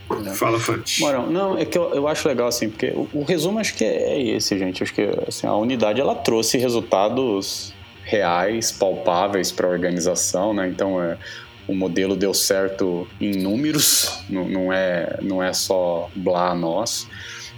[0.09, 0.35] Não.
[0.35, 1.01] Fala, Fante.
[1.01, 3.85] Morão, não, é que eu, eu acho legal, assim, porque o, o, resumo acho que
[3.85, 4.83] é esse, gente.
[4.83, 7.75] Acho que assim, a unidade ela trouxe resultados
[8.05, 10.69] reais, palpáveis para a organização, né?
[10.69, 11.19] Então, é,
[11.67, 17.09] o modelo deu certo em números, não, não, é, não é só blá nós.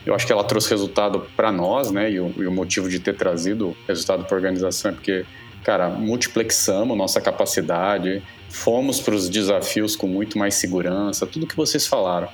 [0.06, 2.10] Eu acho que ela trouxe resultado para nós, né?
[2.10, 5.26] E o, e o motivo de ter trazido resultado para a organização é porque
[5.68, 11.86] cara, multiplexamos nossa capacidade, fomos para os desafios com muito mais segurança, tudo que vocês
[11.86, 12.28] falaram.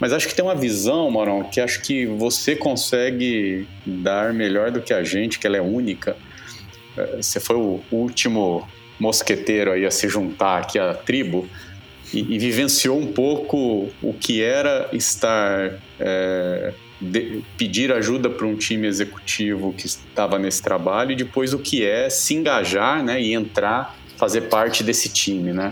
[0.00, 4.80] Mas acho que tem uma visão, Marão, que acho que você consegue dar melhor do
[4.80, 6.16] que a gente, que ela é única.
[6.96, 11.48] É, você foi o último mosqueteiro aí a se juntar aqui à tribo
[12.12, 18.56] e, e vivenciou um pouco o que era estar é, de, pedir ajuda para um
[18.56, 23.32] time executivo que estava nesse trabalho e depois o que é se engajar né, e
[23.32, 25.52] entrar, fazer parte desse time.
[25.52, 25.70] Né?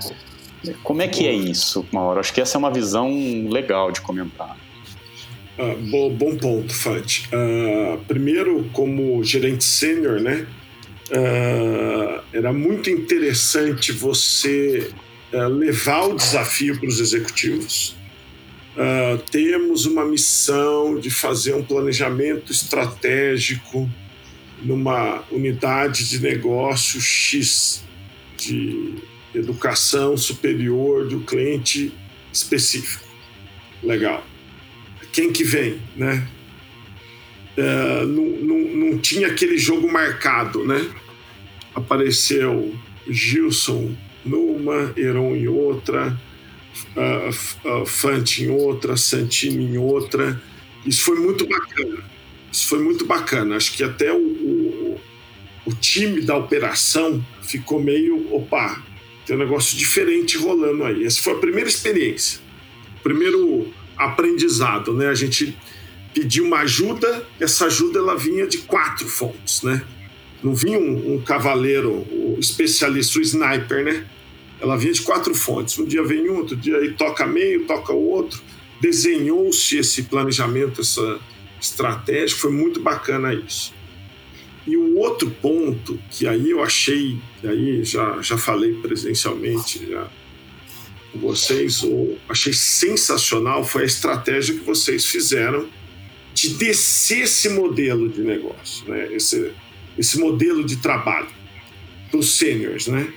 [0.82, 2.20] Como é que é isso, Mauro?
[2.20, 3.10] Acho que essa é uma visão
[3.48, 4.56] legal de comentar.
[5.58, 7.28] Ah, bom, bom, ponto, Fante.
[7.28, 10.46] Uh, primeiro, como gerente sênior, né?
[11.10, 14.90] Uh, era muito interessante você
[15.32, 17.96] levar o desafio para os executivos
[19.30, 23.88] temos uma missão de fazer um planejamento estratégico
[24.62, 27.84] numa unidade de negócio X
[28.42, 28.94] de
[29.34, 31.92] educação superior do cliente
[32.32, 33.04] específico.
[33.82, 34.24] Legal.
[35.12, 36.26] Quem que vem, né?
[37.56, 40.88] Uh, não, não, não tinha aquele jogo marcado, né?
[41.74, 42.74] Apareceu
[43.08, 46.18] Gilson numa, Heron em outra,
[46.96, 47.28] uh,
[47.68, 50.40] uh, Fante em outra, Santini em outra.
[50.86, 52.04] Isso foi muito bacana.
[52.50, 53.56] Isso foi muito bacana.
[53.56, 54.61] Acho que até o, o,
[55.64, 58.82] o time da operação ficou meio, opa,
[59.26, 61.04] tem um negócio diferente rolando aí.
[61.04, 62.40] Essa foi a primeira experiência,
[63.02, 65.08] primeiro aprendizado, né?
[65.08, 65.56] A gente
[66.12, 69.82] pediu uma ajuda, essa ajuda ela vinha de quatro fontes, né?
[70.42, 74.04] Não vinha um, um cavaleiro, o um especialista, o sniper, né?
[74.60, 75.78] Ela vinha de quatro fontes.
[75.78, 78.40] Um dia vem um, outro dia aí toca meio, toca o outro.
[78.80, 81.20] Desenhou-se esse planejamento, essa
[81.60, 83.72] estratégia, foi muito bacana isso.
[84.66, 90.08] E o outro ponto que aí eu achei, aí já, já falei presencialmente já
[91.12, 95.68] com vocês, ou achei sensacional foi a estratégia que vocês fizeram
[96.32, 99.12] de descer esse modelo de negócio, né?
[99.12, 99.52] esse,
[99.98, 101.28] esse modelo de trabalho
[102.10, 103.12] para os seniors, né?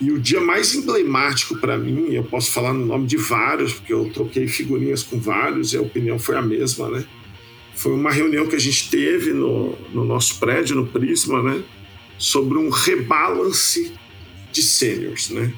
[0.00, 3.92] E o dia mais emblemático para mim, eu posso falar no nome de vários, porque
[3.92, 7.04] eu troquei figurinhas com vários e a opinião foi a mesma, né?
[7.80, 11.62] Foi uma reunião que a gente teve no, no nosso prédio, no Prisma, né?
[12.18, 13.94] Sobre um rebalance
[14.52, 15.50] de seniors, né?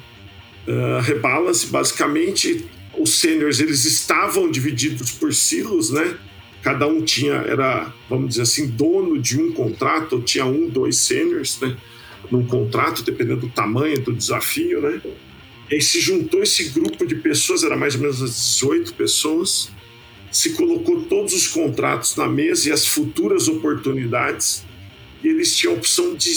[0.65, 2.63] Uh, rebalance, basicamente,
[2.97, 6.17] os seniors eles estavam divididos por silos, né?
[6.61, 11.59] Cada um tinha, era, vamos dizer assim, dono de um contrato, tinha um, dois seniors,
[11.59, 11.75] né?
[12.31, 15.01] num contrato, dependendo do tamanho do desafio, né?
[15.69, 19.69] E aí se juntou esse grupo de pessoas, era mais ou menos 18 pessoas,
[20.33, 24.65] se colocou todos os contratos na mesa e as futuras oportunidades,
[25.23, 26.31] e eles tinham a opção de,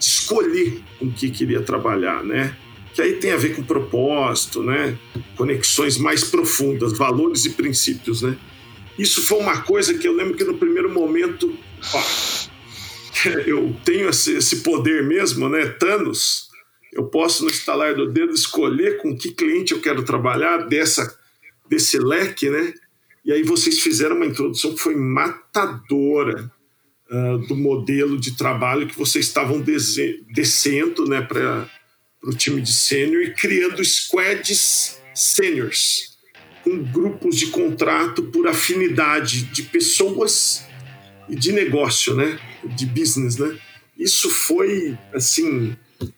[0.00, 2.56] escolher com que queria trabalhar, né?
[2.94, 4.96] Que aí tem a ver com propósito, né?
[5.36, 8.36] Conexões mais profundas, valores e princípios, né?
[8.98, 11.56] Isso foi uma coisa que eu lembro que no primeiro momento,
[11.94, 12.02] ó,
[13.46, 15.66] eu tenho esse, esse poder mesmo, né?
[15.66, 16.48] Thanos,
[16.92, 21.18] eu posso no estalar do dedo escolher com que cliente eu quero trabalhar dessa,
[21.68, 22.74] desse leque, né?
[23.24, 26.50] E aí vocês fizeram uma introdução que foi matadora
[27.10, 29.62] uh, do modelo de trabalho que vocês estavam
[30.28, 31.68] descendo, né, para
[32.24, 36.12] o time de sênior e criando squads seniors
[36.62, 40.64] com grupos de contrato por afinidade de pessoas
[41.28, 42.38] e de negócio, né?
[42.64, 43.58] De business, né?
[43.98, 45.76] Isso foi, assim,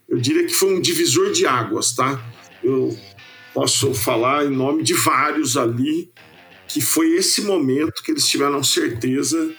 [0.09, 2.23] eu diria que foi um divisor de águas, tá?
[2.62, 2.97] Eu
[3.53, 6.11] posso falar em nome de vários ali
[6.74, 9.54] que foi esse momento que eles tiveram certeza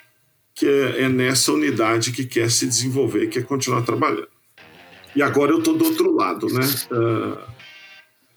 [0.53, 4.27] que é, é nessa unidade que quer se desenvolver, quer continuar trabalhando.
[5.15, 6.65] E agora eu estou do outro lado, né?
[6.91, 7.37] Uh,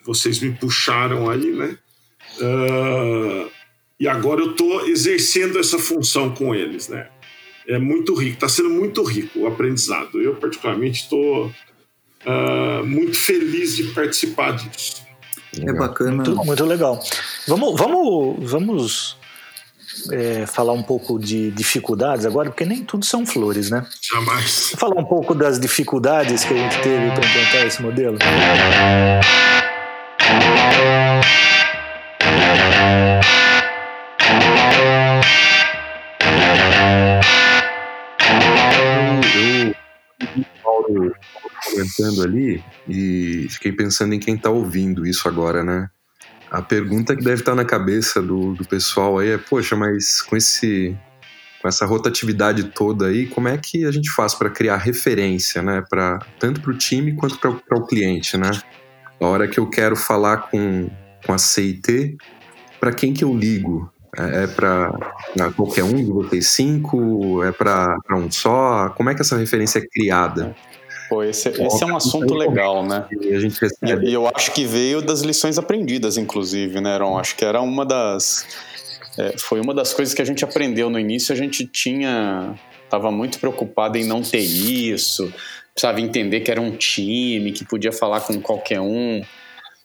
[0.05, 1.77] vocês me puxaram aí, né?
[2.41, 3.51] Uh,
[3.99, 7.09] e agora eu estou exercendo essa função com eles, né?
[7.67, 10.23] É muito rico, está sendo muito rico o aprendizado.
[10.23, 15.03] Eu, particularmente, estou uh, muito feliz de participar disso.
[15.61, 16.23] É bacana.
[16.23, 17.03] Muito, muito legal.
[17.49, 19.17] Vamos, vamos, vamos
[20.13, 23.87] é, falar um pouco de dificuldades agora, porque nem tudo são flores, né?
[24.03, 24.69] Jamais.
[24.73, 28.19] Vou falar um pouco das dificuldades que a gente teve para implantar esse modelo.
[41.71, 45.89] comentando ali e fiquei pensando em quem está ouvindo isso agora, né?
[46.51, 50.37] A pergunta que deve estar na cabeça do, do pessoal aí é, poxa, mas com
[50.37, 50.97] esse
[51.61, 55.83] com essa rotatividade toda aí, como é que a gente faz para criar referência, né,
[55.91, 58.51] para tanto para o time quanto para o cliente, né?
[59.21, 60.89] A hora que eu quero falar com,
[61.27, 62.17] com a CIT,
[62.79, 63.93] para quem que eu ligo?
[64.17, 64.93] É, é para
[65.57, 67.43] qualquer um de vocês cinco?
[67.43, 68.91] É para um só?
[68.91, 70.55] Como é que essa referência é criada?
[71.09, 73.07] Pô, esse, esse é um assunto legal, né?
[74.03, 77.19] E, eu acho que veio das lições aprendidas, inclusive, né, Ron?
[77.19, 78.47] Acho que era uma das.
[79.19, 81.33] É, foi uma das coisas que a gente aprendeu no início.
[81.33, 82.55] A gente tinha.
[82.91, 85.33] Tava muito preocupado em não ter isso,
[85.75, 89.23] precisava entender que era um time, que podia falar com qualquer um.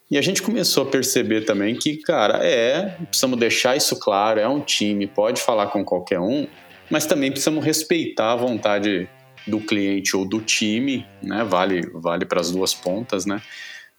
[0.09, 4.47] E a gente começou a perceber também que, cara, é, precisamos deixar isso claro, é
[4.47, 6.47] um time, pode falar com qualquer um,
[6.89, 9.09] mas também precisamos respeitar a vontade
[9.45, 11.43] do cliente ou do time, né?
[11.43, 13.41] Vale, vale para as duas pontas, né?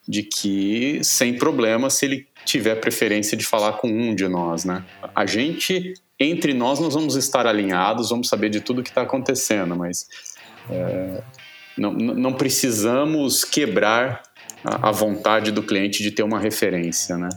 [0.06, 4.84] De que sem problema se ele tiver preferência de falar com um de nós, né?
[5.14, 9.74] A gente entre nós nós vamos estar alinhados, vamos saber de tudo que está acontecendo,
[9.74, 10.06] mas
[10.70, 11.22] é,
[11.76, 14.22] não, não precisamos quebrar
[14.64, 17.28] a, a vontade do cliente de ter uma referência, né?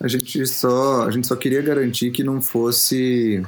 [0.00, 3.42] A gente só a gente só queria garantir que não fosse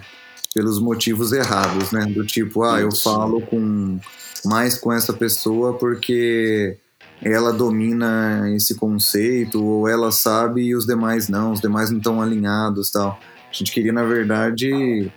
[0.58, 2.04] pelos motivos errados, né?
[2.06, 3.96] Do tipo, ah, eu falo com
[4.44, 6.76] mais com essa pessoa porque
[7.22, 12.20] ela domina esse conceito ou ela sabe e os demais não, os demais não estão
[12.20, 13.20] alinhados, tal.
[13.48, 15.12] A gente queria, na verdade,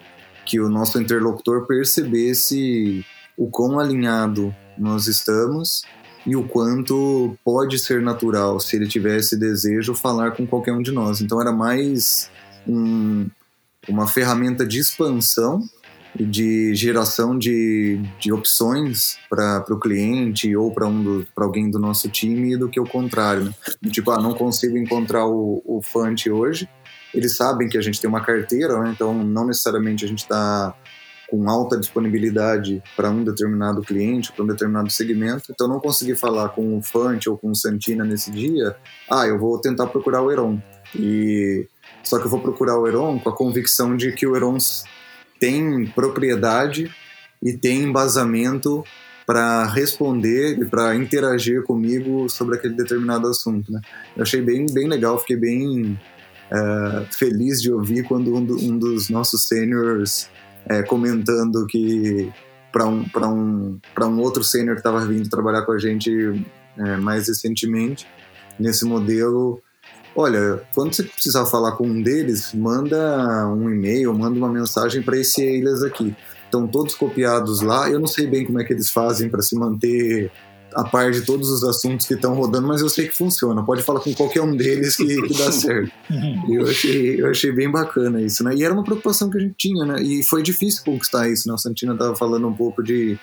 [0.45, 3.03] que o nosso interlocutor percebesse
[3.35, 5.81] o quão alinhado nós estamos
[6.23, 10.91] e o quanto pode ser natural, se ele tivesse desejo, falar com qualquer um de
[10.91, 11.19] nós.
[11.19, 12.29] Então era mais
[12.67, 13.27] um,
[13.87, 15.61] uma ferramenta de expansão
[16.17, 22.09] e de geração de, de opções para o cliente ou para um alguém do nosso
[22.09, 23.45] time do que o contrário.
[23.45, 23.53] Né?
[23.89, 26.69] Tipo, ah, não consigo encontrar o, o Fante hoje.
[27.13, 28.91] Eles sabem que a gente tem uma carteira, né?
[28.93, 30.75] então não necessariamente a gente está
[31.31, 35.49] com alta disponibilidade para um determinado cliente, para um determinado segmento.
[35.49, 38.75] Então, não consegui falar com o Fante ou com o Santina nesse dia.
[39.09, 40.61] Ah, eu vou tentar procurar o Heron.
[40.93, 41.65] E
[42.03, 44.57] só que eu vou procurar o Heron com a convicção de que o Heron
[45.39, 46.91] tem propriedade
[47.41, 48.83] e tem embasamento
[49.25, 53.79] para responder e para interagir comigo sobre aquele determinado assunto, né?
[54.15, 55.99] Eu achei bem, bem legal, fiquei bem
[56.51, 60.29] uh, feliz de ouvir quando um, do, um dos nossos seniors
[60.65, 62.31] é, comentando que
[62.71, 66.45] para um, um, um outro sênior que estava vindo trabalhar com a gente
[66.77, 68.07] é, mais recentemente,
[68.57, 69.61] nesse modelo,
[70.15, 75.17] olha, quando você precisar falar com um deles, manda um e-mail, manda uma mensagem para
[75.17, 76.15] esse eles aqui.
[76.45, 77.89] Estão todos copiados lá.
[77.89, 80.31] Eu não sei bem como é que eles fazem para se manter
[80.73, 83.63] a par de todos os assuntos que estão rodando, mas eu sei que funciona.
[83.63, 85.91] Pode falar com qualquer um deles que, que dá certo.
[86.49, 88.55] eu, achei, eu achei bem bacana isso, né?
[88.55, 90.01] E era uma preocupação que a gente tinha, né?
[90.01, 91.53] E foi difícil conquistar isso, né?
[91.53, 93.17] O Santina estava falando um pouco de,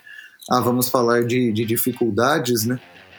[0.50, 2.78] ah, vamos falar de, de dificuldades, né?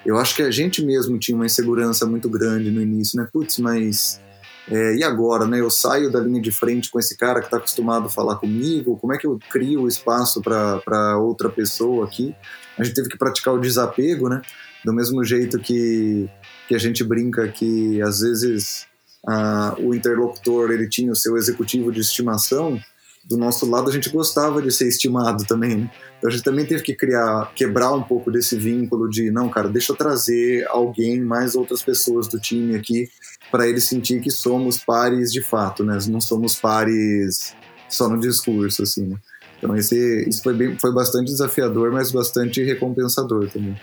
[0.09, 3.29] Eu acho que a gente mesmo tinha uma insegurança muito grande no início, né?
[3.31, 4.19] Putz, mas
[4.67, 5.59] é, e agora, né?
[5.59, 8.97] Eu saio da linha de frente com esse cara que está acostumado a falar comigo.
[8.97, 12.35] Como é que eu crio espaço para outra pessoa aqui?
[12.75, 14.41] A gente teve que praticar o desapego, né?
[14.83, 16.27] Do mesmo jeito que,
[16.67, 18.87] que a gente brinca que às vezes
[19.27, 22.81] ah, o interlocutor ele tinha o seu executivo de estimação.
[23.29, 25.91] Do nosso lado a gente gostava de ser estimado também, né?
[26.17, 29.69] Então a gente também teve que criar, quebrar um pouco desse vínculo de não, cara,
[29.69, 33.07] deixa eu trazer alguém, mais outras pessoas do time aqui
[33.51, 35.99] para ele sentir que somos pares de fato, né?
[36.07, 37.55] Não somos pares
[37.87, 39.17] só no discurso, assim, né?
[39.59, 43.79] Então esse, isso foi, bem, foi bastante desafiador, mas bastante recompensador também.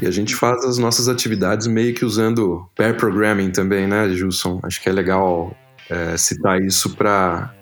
[0.00, 4.58] E a gente faz as nossas atividades meio que usando pair programming também, né, Gilson?
[4.62, 5.54] Acho que é legal
[5.90, 7.54] é, citar isso para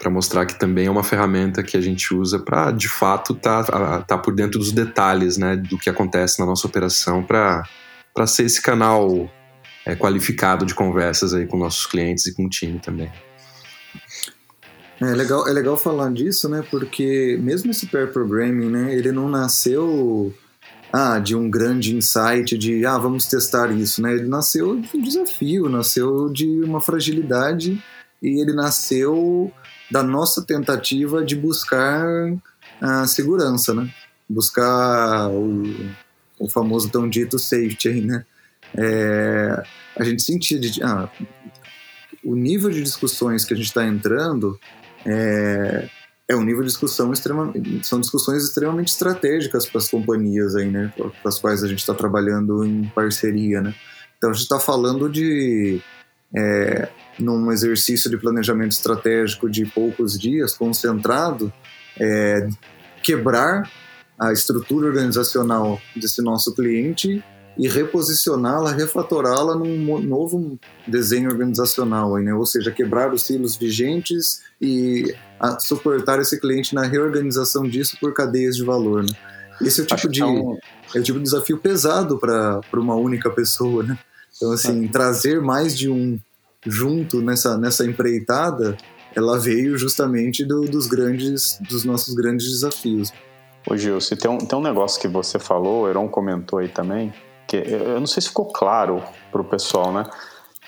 [0.00, 4.02] para mostrar que também é uma ferramenta que a gente usa para de fato tá,
[4.02, 7.62] tá por dentro dos detalhes, né, do que acontece na nossa operação para
[8.12, 9.30] para ser esse canal
[9.86, 13.10] é, qualificado de conversas aí com nossos clientes e com o time também.
[15.00, 16.62] É legal, é legal falar disso, né?
[16.70, 18.94] Porque mesmo esse pair programming, né?
[18.94, 20.34] Ele não nasceu
[20.92, 24.12] ah, de um grande insight de ah, vamos testar isso, né?
[24.12, 27.82] Ele nasceu de um desafio, nasceu de uma fragilidade
[28.22, 29.50] e ele nasceu
[29.90, 32.06] da nossa tentativa de buscar
[32.80, 33.92] a segurança, né?
[34.28, 35.64] Buscar o,
[36.38, 38.24] o famoso tão dito safety aí, né?
[38.76, 39.62] é,
[39.96, 41.08] a gente sentia de, ah,
[42.24, 44.58] o nível de discussões que a gente está entrando
[45.04, 45.88] é,
[46.28, 50.92] é um nível de discussão extremamente são discussões extremamente estratégicas para as companhias aí, né,
[50.96, 53.74] para as quais a gente está trabalhando em parceria, né.
[54.16, 55.80] Então a gente está falando de
[56.34, 61.52] é, num exercício de planejamento estratégico de poucos dias, concentrado,
[61.98, 62.48] é,
[63.02, 63.70] quebrar
[64.18, 67.22] a estrutura organizacional desse nosso cliente
[67.58, 72.32] e reposicioná-la, refatorá-la num novo desenho organizacional, né?
[72.32, 75.14] ou seja, quebrar os silos vigentes e
[75.58, 79.02] suportar esse cliente na reorganização disso por cadeias de valor.
[79.02, 79.12] Né?
[79.60, 80.56] Esse é o tipo de, é, um...
[80.94, 83.82] é o tipo de desafio pesado para uma única pessoa.
[83.82, 83.98] Né?
[84.40, 84.88] Então, assim, é.
[84.88, 86.18] trazer mais de um
[86.64, 88.78] junto nessa, nessa empreitada,
[89.14, 93.12] ela veio justamente do, dos grandes, dos nossos grandes desafios.
[93.68, 96.68] Ô Gil, se tem um, tem um negócio que você falou, o Heron comentou aí
[96.68, 97.12] também,
[97.46, 100.06] que eu não sei se ficou claro para o pessoal, né?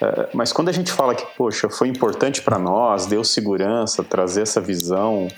[0.01, 4.43] É, mas quando a gente fala que, poxa, foi importante para nós, deu segurança, trazer
[4.43, 5.29] essa visão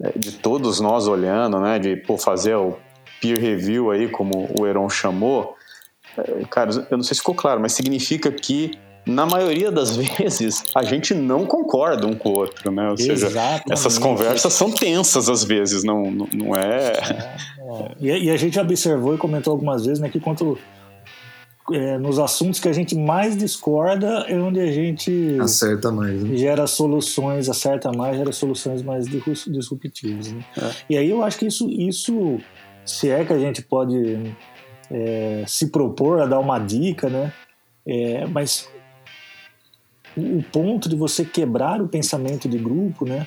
[0.00, 1.78] é, de todos nós olhando, né?
[1.78, 2.76] De pô, fazer o
[3.20, 5.61] peer review aí, como o Heron chamou, é,
[6.50, 10.82] cara, eu não sei se ficou claro, mas significa que na maioria das vezes a
[10.82, 12.88] gente não concorda um com o outro, né?
[12.90, 13.72] Ou seja, Exatamente.
[13.72, 16.92] essas conversas são tensas às vezes, não, não, não é.
[16.92, 18.18] é, é.
[18.18, 20.58] E, a gente observou e comentou algumas vezes né, que quanto
[21.72, 26.36] é, nos assuntos que a gente mais discorda é onde a gente acerta mais, né?
[26.36, 30.32] gera soluções, acerta mais, gera soluções mais disruptivas.
[30.32, 30.44] Né?
[30.56, 30.70] É.
[30.90, 32.38] E aí eu acho que isso, isso,
[32.84, 34.34] se é que a gente pode
[34.92, 37.32] é, se propor a dar uma dica, né?
[37.86, 38.68] É, mas
[40.16, 43.26] o ponto de você quebrar o pensamento de grupo, né?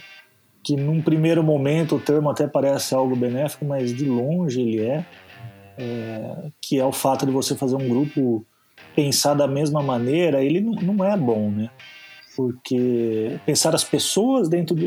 [0.63, 5.05] Que num primeiro momento o termo até parece algo benéfico, mas de longe ele é
[5.77, 8.45] é, que é o fato de você fazer um grupo
[8.95, 11.69] pensar da mesma maneira, ele não, não é bom, né?
[12.35, 14.85] Porque pensar as pessoas dentro de.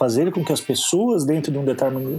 [0.00, 1.64] Fazer com que as pessoas dentro de um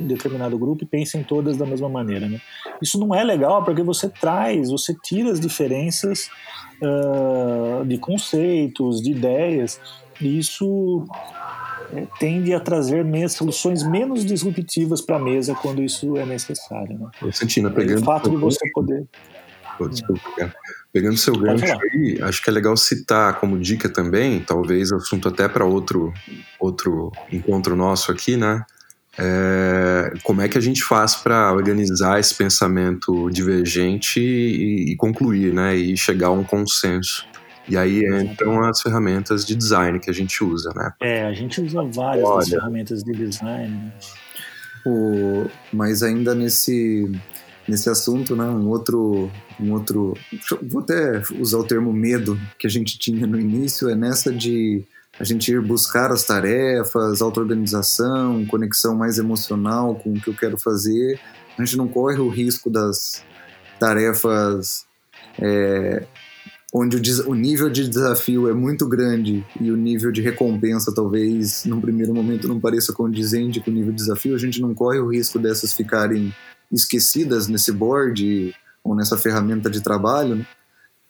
[0.06, 2.40] determinado grupo pensem todas da mesma maneira, né?
[2.80, 6.30] Isso não é legal porque você traz, você tira as diferenças
[6.80, 9.82] uh, de conceitos, de ideias,
[10.22, 11.06] e isso
[11.92, 17.00] é, tende a trazer soluções menos disruptivas para a mesa quando isso é necessário.
[17.00, 17.32] Né?
[17.32, 18.04] Santina, pegando.
[18.04, 19.08] O fato de você poder.
[19.90, 20.54] desculpa, cara.
[20.94, 25.48] Pegando seu gancho aí, acho que é legal citar como dica também, talvez assunto até
[25.48, 26.14] para outro,
[26.60, 28.66] outro encontro nosso aqui, né?
[29.18, 35.54] É, como é que a gente faz para organizar esse pensamento divergente e, e, concluir,
[35.54, 35.76] né?
[35.76, 37.26] E chegar a um consenso.
[37.68, 40.92] E aí entram as ferramentas de design que a gente usa, né?
[41.00, 42.40] É, a gente usa várias Olha.
[42.40, 43.94] das ferramentas de design.
[44.86, 47.10] O, mas ainda nesse
[47.72, 48.44] nesse assunto, né?
[48.44, 50.14] Um outro, um outro,
[50.70, 54.84] vou até usar o termo medo que a gente tinha no início é nessa de
[55.18, 60.58] a gente ir buscar as tarefas, auto-organização, conexão mais emocional com o que eu quero
[60.58, 61.20] fazer.
[61.58, 63.24] A gente não corre o risco das
[63.80, 64.86] tarefas
[65.40, 66.06] é,
[66.74, 71.66] onde o, o, nível de desafio é muito grande e o nível de recompensa talvez
[71.66, 75.00] num primeiro momento não pareça condizente com o nível de desafio, a gente não corre
[75.00, 76.34] o risco dessas ficarem
[76.72, 80.36] esquecidas nesse board ou nessa ferramenta de trabalho.
[80.36, 80.46] Né?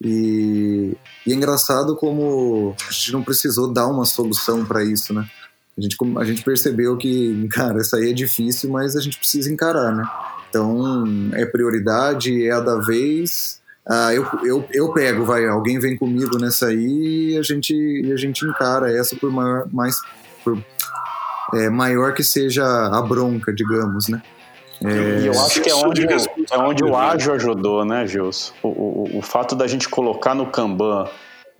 [0.03, 5.29] E, e, é engraçado como a gente não precisou dar uma solução para isso, né?
[5.77, 9.51] A gente, a gente percebeu que, cara, essa aí é difícil, mas a gente precisa
[9.51, 10.03] encarar, né?
[10.49, 13.61] Então, é prioridade, é a da vez.
[13.87, 18.11] Ah, eu, eu, eu pego, vai, alguém vem comigo nessa aí e a gente, e
[18.11, 19.97] a gente encara essa por maior, mais,
[20.43, 20.63] por,
[21.55, 24.21] é, maior que seja a bronca, digamos, né?
[24.83, 25.21] É...
[25.21, 28.53] E eu acho que é onde, é onde o ágil ajudou, né, Gilson?
[28.63, 31.07] O, o, o fato da gente colocar no Kanban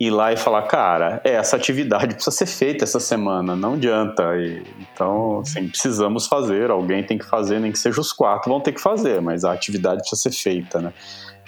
[0.00, 4.36] ir lá e falar, cara, é, essa atividade precisa ser feita essa semana, não adianta.
[4.36, 8.60] E, então, assim, precisamos fazer, alguém tem que fazer, nem que seja os quatro vão
[8.60, 10.92] ter que fazer, mas a atividade precisa ser feita, né?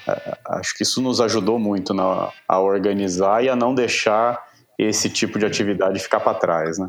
[0.07, 4.41] É, acho que isso nos ajudou muito na, a organizar e a não deixar
[4.79, 6.87] esse tipo de atividade ficar para trás, né?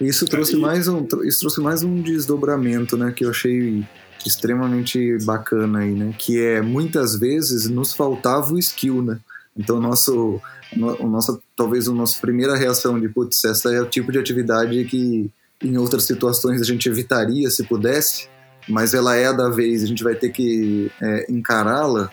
[0.00, 3.84] Isso trouxe mais um, isso trouxe mais um desdobramento, né, que eu achei
[4.28, 6.14] extremamente bacana aí, né?
[6.18, 9.18] Que é muitas vezes nos faltava o skill, né?
[9.56, 10.40] Então nosso,
[10.76, 14.84] o nosso talvez a nossa primeira reação de putz, essa é o tipo de atividade
[14.84, 15.30] que
[15.62, 18.28] em outras situações a gente evitaria se pudesse,
[18.68, 22.10] mas ela é da vez, a gente vai ter que é, encará-la.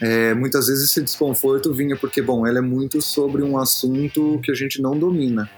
[0.00, 4.50] É, muitas vezes esse desconforto vinha porque, bom, ela é muito sobre um assunto que
[4.50, 5.48] a gente não domina,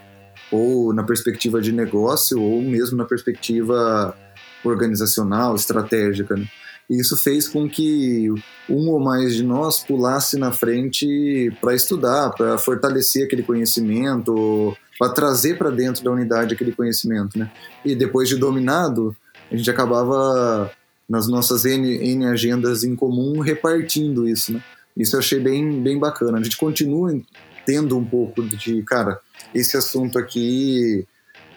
[0.51, 4.17] ou na perspectiva de negócio, ou mesmo na perspectiva
[4.65, 6.37] organizacional, estratégica.
[6.37, 6.47] Né?
[6.91, 8.29] E isso fez com que
[8.69, 15.13] um ou mais de nós pulasse na frente para estudar, para fortalecer aquele conhecimento, para
[15.13, 17.39] trazer para dentro da unidade aquele conhecimento.
[17.39, 17.51] Né?
[17.85, 19.17] E depois de dominado,
[19.51, 20.71] a gente acabava
[21.09, 24.53] nas nossas N, N agendas em comum repartindo isso.
[24.53, 24.63] Né?
[24.97, 26.39] Isso eu achei bem, bem bacana.
[26.39, 27.19] A gente continua
[27.65, 29.19] tendo um pouco de, cara,
[29.55, 31.07] esse assunto aqui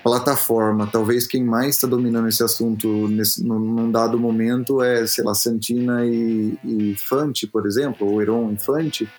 [0.05, 0.85] plataforma.
[0.85, 6.05] Talvez quem mais está dominando esse assunto nesse, num, dado momento é, sei lá, Santina
[6.05, 9.09] e, e Fante, por exemplo, ou Heron e Fante.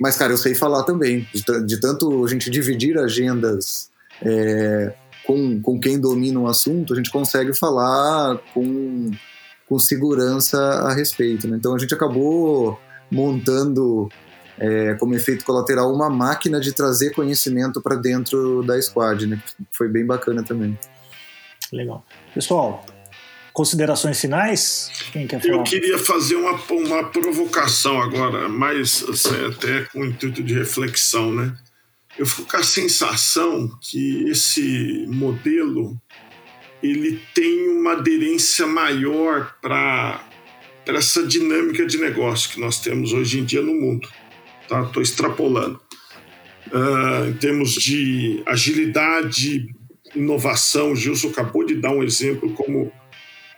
[0.00, 1.26] Mas, cara, eu sei falar também.
[1.34, 3.90] De, de tanto a gente dividir agendas
[4.22, 4.94] é,
[5.26, 9.10] com, com quem domina um assunto, a gente consegue falar com,
[9.68, 11.48] com segurança a respeito.
[11.48, 11.56] Né?
[11.56, 12.78] Então a gente acabou
[13.10, 14.08] montando
[14.60, 19.40] é, como efeito colateral, uma máquina de trazer conhecimento para dentro da squad, né?
[19.70, 20.78] Foi bem bacana também.
[21.72, 22.04] Legal.
[22.34, 22.84] Pessoal,
[23.52, 24.90] considerações finais?
[25.12, 25.54] Quem quer falar?
[25.54, 31.32] Eu queria fazer uma, uma provocação agora, mais assim, até com o intuito de reflexão,
[31.32, 31.54] né?
[32.18, 35.96] Eu fico com a sensação que esse modelo
[36.82, 40.24] ele tem uma aderência maior para
[40.86, 44.08] essa dinâmica de negócio que nós temos hoje em dia no mundo
[44.68, 44.82] tá?
[44.82, 45.80] Estou extrapolando.
[46.68, 49.74] Uh, em termos de agilidade,
[50.14, 52.92] inovação, o Gilson acabou de dar um exemplo como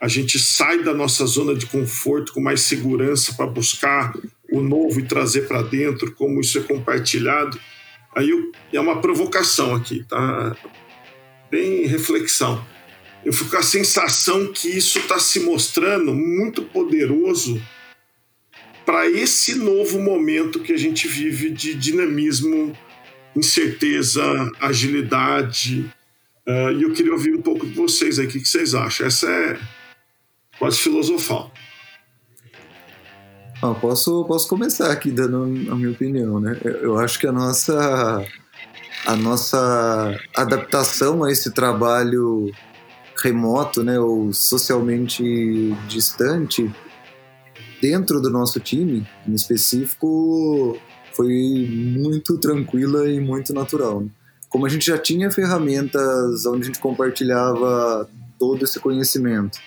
[0.01, 4.13] a gente sai da nossa zona de conforto com mais segurança para buscar
[4.51, 7.59] o novo e trazer para dentro, como isso é compartilhado.
[8.15, 10.55] Aí eu, é uma provocação aqui, tá?
[11.51, 12.65] Bem reflexão.
[13.23, 17.61] Eu fico com a sensação que isso está se mostrando muito poderoso
[18.91, 22.75] para esse novo momento que a gente vive de dinamismo,
[23.33, 24.21] incerteza,
[24.59, 25.89] agilidade.
[26.45, 29.07] Uh, e eu queria ouvir um pouco de vocês aí, o que, que vocês acham?
[29.07, 29.59] Essa é
[30.59, 31.53] quase filosofal.
[33.63, 36.59] Ah, posso, posso começar aqui dando a minha opinião, né?
[36.61, 38.25] Eu acho que a nossa,
[39.05, 42.51] a nossa adaptação a esse trabalho
[43.23, 45.23] remoto, né, ou socialmente
[45.87, 46.69] distante,
[47.81, 50.77] dentro do nosso time, em específico,
[51.13, 51.67] foi
[51.97, 54.01] muito tranquila e muito natural.
[54.01, 54.09] Né?
[54.49, 59.59] Como a gente já tinha ferramentas onde a gente compartilhava todo esse conhecimento,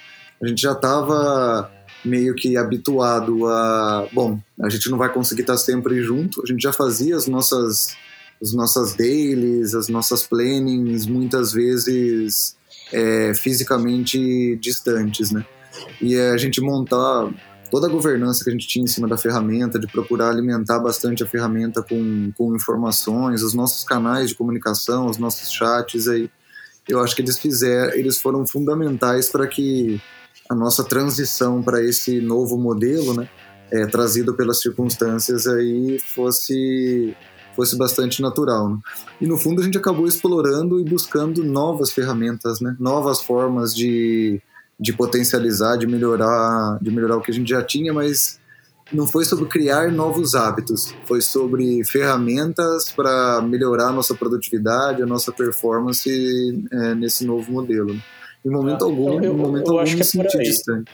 [0.43, 1.71] a gente já estava
[2.05, 6.43] meio que habituado a, bom, a gente não vai conseguir estar sempre junto.
[6.43, 7.97] A gente já fazia as nossas
[8.43, 12.57] as nossas dailies, as nossas plannings, muitas vezes
[12.93, 15.47] é, fisicamente distantes, né?
[16.01, 17.31] E a gente montar
[17.71, 21.23] toda a governança que a gente tinha em cima da ferramenta, de procurar alimentar bastante
[21.23, 26.31] a ferramenta com, com informações, os nossos canais de comunicação, os nossos chats aí,
[26.89, 30.01] eu acho que eles fizeram, eles foram fundamentais para que
[30.49, 33.29] a nossa transição para esse novo modelo, né,
[33.71, 37.17] é, trazido pelas circunstâncias aí, fosse
[37.55, 38.69] fosse bastante natural.
[38.69, 38.79] Né?
[39.21, 44.43] E no fundo a gente acabou explorando e buscando novas ferramentas, né, novas formas de,
[44.79, 48.41] de potencializar, de melhorar, de melhorar o que a gente já tinha, mas
[48.93, 55.07] não foi sobre criar novos hábitos, foi sobre ferramentas para melhorar a nossa produtividade, a
[55.07, 56.09] nossa performance
[56.71, 57.97] é, nesse novo modelo.
[58.45, 60.93] Em momento ah, algum, eu, em momento eu, eu algum me é senti distante.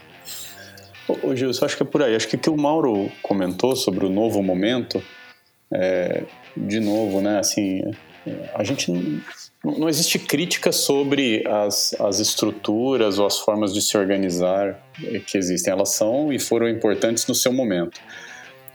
[1.09, 2.14] Ô, Gilson, acho que é por aí.
[2.14, 5.03] Acho que o que o Mauro comentou sobre o novo momento,
[5.72, 6.24] é,
[6.57, 7.83] de novo, né, assim,
[8.55, 8.93] a gente
[9.64, 14.82] não, existe crítica sobre as, as estruturas ou as formas de se organizar
[15.26, 15.72] que existem.
[15.72, 18.00] Elas são e foram importantes no seu momento.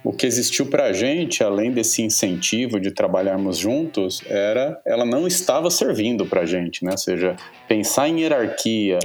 [0.03, 5.25] O que existiu para a gente, além desse incentivo de trabalharmos juntos, era ela não
[5.25, 6.91] estava servindo para a gente, né?
[6.91, 7.35] Ou seja,
[7.67, 8.99] pensar em hierarquia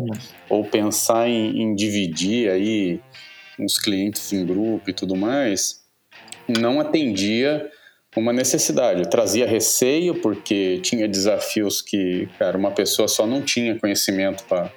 [0.50, 3.00] ou pensar em, em dividir aí
[3.58, 5.80] os clientes em grupo e tudo mais,
[6.46, 7.70] não atendia
[8.16, 9.08] uma necessidade.
[9.08, 14.70] trazia receio porque tinha desafios que, cara, uma pessoa só não tinha conhecimento para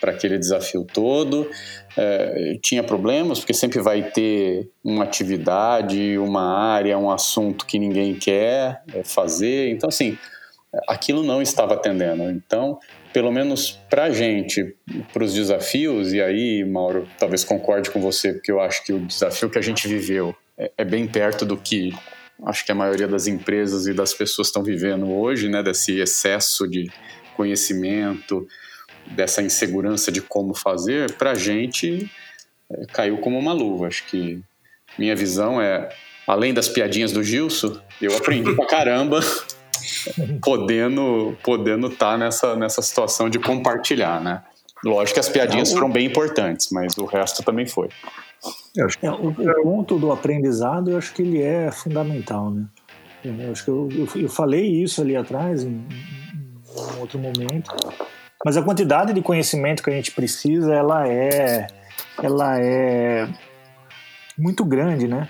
[0.00, 1.50] para aquele desafio todo.
[1.96, 8.14] É, tinha problemas, porque sempre vai ter uma atividade, uma área, um assunto que ninguém
[8.14, 9.70] quer é, fazer.
[9.70, 10.18] Então, assim,
[10.86, 12.24] aquilo não estava atendendo.
[12.30, 12.78] Então,
[13.12, 14.76] pelo menos para a gente,
[15.12, 19.00] para os desafios, e aí, Mauro, talvez concorde com você, porque eu acho que o
[19.00, 21.94] desafio que a gente viveu é, é bem perto do que
[22.44, 26.68] acho que a maioria das empresas e das pessoas estão vivendo hoje, né, desse excesso
[26.68, 26.90] de
[27.34, 28.46] conhecimento,
[29.06, 32.10] dessa insegurança de como fazer, para a gente
[32.70, 33.86] é, caiu como uma luva.
[33.86, 34.40] Acho que
[34.98, 35.88] minha visão é,
[36.26, 39.20] além das piadinhas do Gilson, eu aprendi pra caramba
[40.42, 44.42] podendo podendo estar tá nessa, nessa situação de compartilhar, né?
[44.84, 47.88] Lógico que as piadinhas foram bem importantes, mas o resto também foi.
[49.02, 52.66] É, o, o, ponto do aprendizado, eu acho que ele é fundamental, né?
[53.24, 57.74] Eu acho que eu, eu, eu falei isso ali atrás, em, em outro momento,
[58.44, 61.66] mas a quantidade de conhecimento que a gente precisa, ela é,
[62.22, 63.28] ela é
[64.38, 65.28] muito grande, né?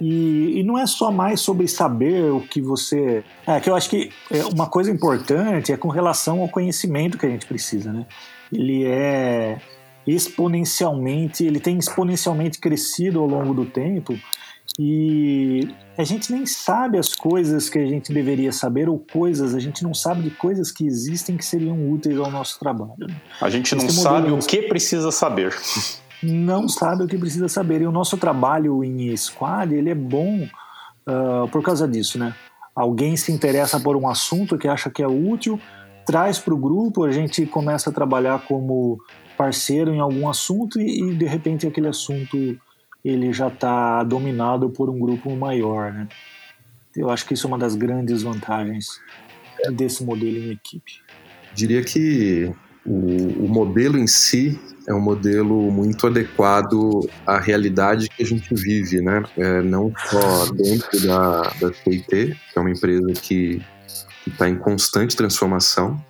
[0.00, 3.24] E, e, não é só mais sobre saber o que você.
[3.46, 7.24] É que eu acho que é uma coisa importante é com relação ao conhecimento que
[7.24, 8.04] a gente precisa, né?
[8.52, 9.58] Ele é
[10.06, 14.14] exponencialmente, ele tem exponencialmente crescido ao longo do tempo
[14.78, 19.60] e a gente nem sabe as coisas que a gente deveria saber ou coisas, a
[19.60, 23.06] gente não sabe de coisas que existem que seriam úteis ao nosso trabalho.
[23.40, 25.54] A gente não sabe o que precisa saber.
[26.22, 27.82] Não sabe o que precisa saber.
[27.82, 30.48] E o nosso trabalho em squad, ele é bom
[31.06, 32.34] uh, por causa disso, né?
[32.74, 35.60] Alguém se interessa por um assunto que acha que é útil,
[36.06, 38.98] traz para o grupo, a gente começa a trabalhar como
[39.36, 42.58] parceiro em algum assunto e, e de repente aquele assunto
[43.04, 46.08] ele já está dominado por um grupo maior, né?
[46.96, 49.00] Eu acho que isso é uma das grandes vantagens
[49.72, 51.00] desse modelo em equipe.
[51.54, 52.50] Diria que
[52.84, 54.58] o, o modelo em si
[54.88, 59.22] é um modelo muito adequado à realidade que a gente vive, né?
[59.36, 63.60] É, não só dentro da, da TIT, que é uma empresa que
[64.26, 66.02] está em constante transformação,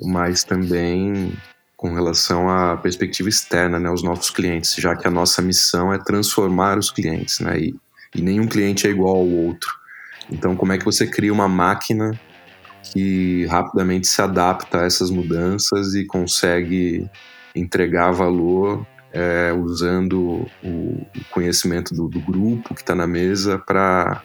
[0.00, 1.32] mas também
[1.80, 5.96] com relação à perspectiva externa, né, os nossos clientes, já que a nossa missão é
[5.96, 7.74] transformar os clientes, né, e,
[8.14, 9.70] e nenhum cliente é igual ao outro.
[10.30, 12.20] Então, como é que você cria uma máquina
[12.82, 17.08] que rapidamente se adapta a essas mudanças e consegue
[17.56, 24.22] entregar valor é, usando o, conhecimento do, do grupo que está na mesa para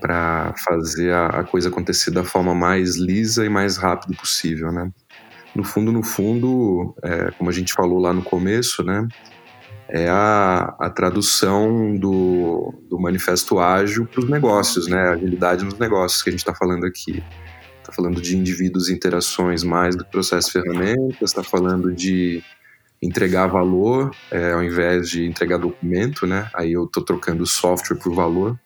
[0.00, 4.92] para fazer a, a, coisa acontecer da forma mais lisa e mais rápido possível, né?
[5.54, 9.06] No fundo, no fundo, é, como a gente falou lá no começo, né,
[9.88, 15.78] é a, a tradução do, do manifesto ágil para os negócios, né, a agilidade nos
[15.78, 17.22] negócios que a gente está falando aqui.
[17.80, 22.42] Está falando de indivíduos e interações mais do que processo ferramentas, está falando de
[23.00, 26.50] entregar valor é, ao invés de entregar documento, né?
[26.54, 28.60] Aí eu estou trocando software por valor,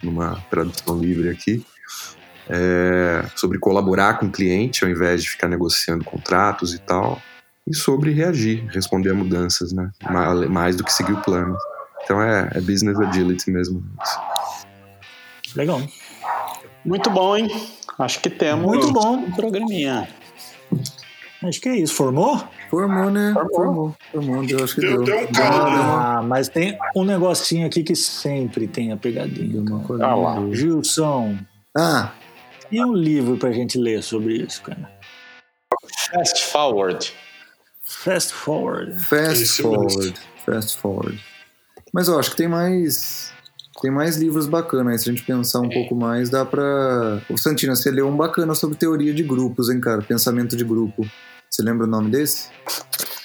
[0.00, 1.64] numa tradução livre aqui
[2.48, 7.20] é, sobre colaborar com o cliente ao invés de ficar negociando contratos e tal.
[7.66, 9.90] e sobre reagir, responder a mudanças, né?
[10.48, 11.56] Mais do que seguir o plano.
[12.02, 13.84] Então é, é business agility mesmo.
[15.54, 15.82] Legal.
[16.84, 17.48] Muito bom, hein?
[17.98, 19.16] Acho que temos Muito bom.
[19.16, 20.08] um programinha.
[21.42, 21.94] Acho que é isso.
[21.94, 22.42] Formou?
[22.70, 23.34] Formou, né?
[23.54, 23.94] Formou.
[24.12, 24.46] Formou.
[24.46, 25.02] Deu, acho que deu.
[25.02, 25.28] Deu, um né?
[25.34, 29.62] Ah, mas tem um negocinho aqui que sempre tem a pegadinha.
[30.00, 30.36] Ah lá.
[30.52, 31.36] Gilson.
[31.76, 32.12] Ah.
[32.70, 34.90] E um livro pra gente ler sobre isso, cara?
[36.10, 37.12] Fast Forward.
[37.82, 39.04] Fast Forward.
[39.04, 40.14] Fast Forward.
[40.44, 41.24] Fast Forward.
[41.92, 43.32] Mas eu acho que tem mais
[43.80, 44.98] tem mais livros bacanas aí.
[44.98, 45.74] Se a gente pensar um é.
[45.74, 47.22] pouco mais, dá pra.
[47.30, 50.02] Ô, Santina, você leu um bacana sobre teoria de grupos, hein, cara?
[50.02, 51.06] Pensamento de grupo.
[51.48, 52.50] Você lembra o nome desse?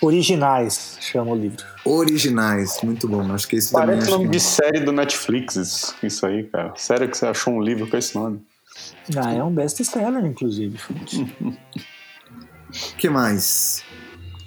[0.01, 1.63] Originais, chama o livro.
[1.85, 3.33] Originais, muito bom.
[3.33, 6.73] Acho que esse Parece nome de série do Netflix, isso aí, cara.
[6.75, 8.41] Sério que você achou um livro com esse nome?
[9.17, 10.77] Ah, é um best-seller, inclusive.
[11.41, 11.53] O
[12.97, 13.83] que mais?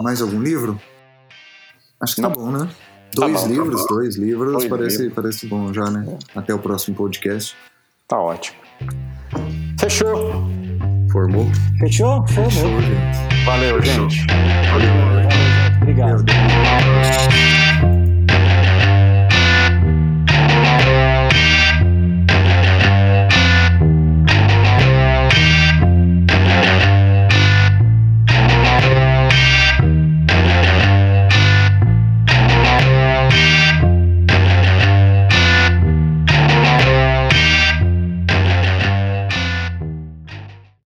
[0.00, 0.80] Mais algum livro?
[2.00, 2.34] Acho que tá Não.
[2.34, 2.68] tá bom, né?
[3.14, 5.14] Dois tá bom, livros, tá dois livros, dois parece, livros.
[5.14, 6.18] parece bom já, né?
[6.34, 7.56] Até o próximo podcast.
[8.06, 8.58] Tá ótimo.
[9.80, 10.44] Fechou.
[11.10, 11.46] Formou?
[11.80, 12.26] Fechou?
[12.28, 12.50] Formou.
[12.50, 13.44] Fechou, gente.
[13.46, 14.26] Valeu, gente.
[14.26, 14.90] Valeu.
[15.80, 16.24] Obrigado.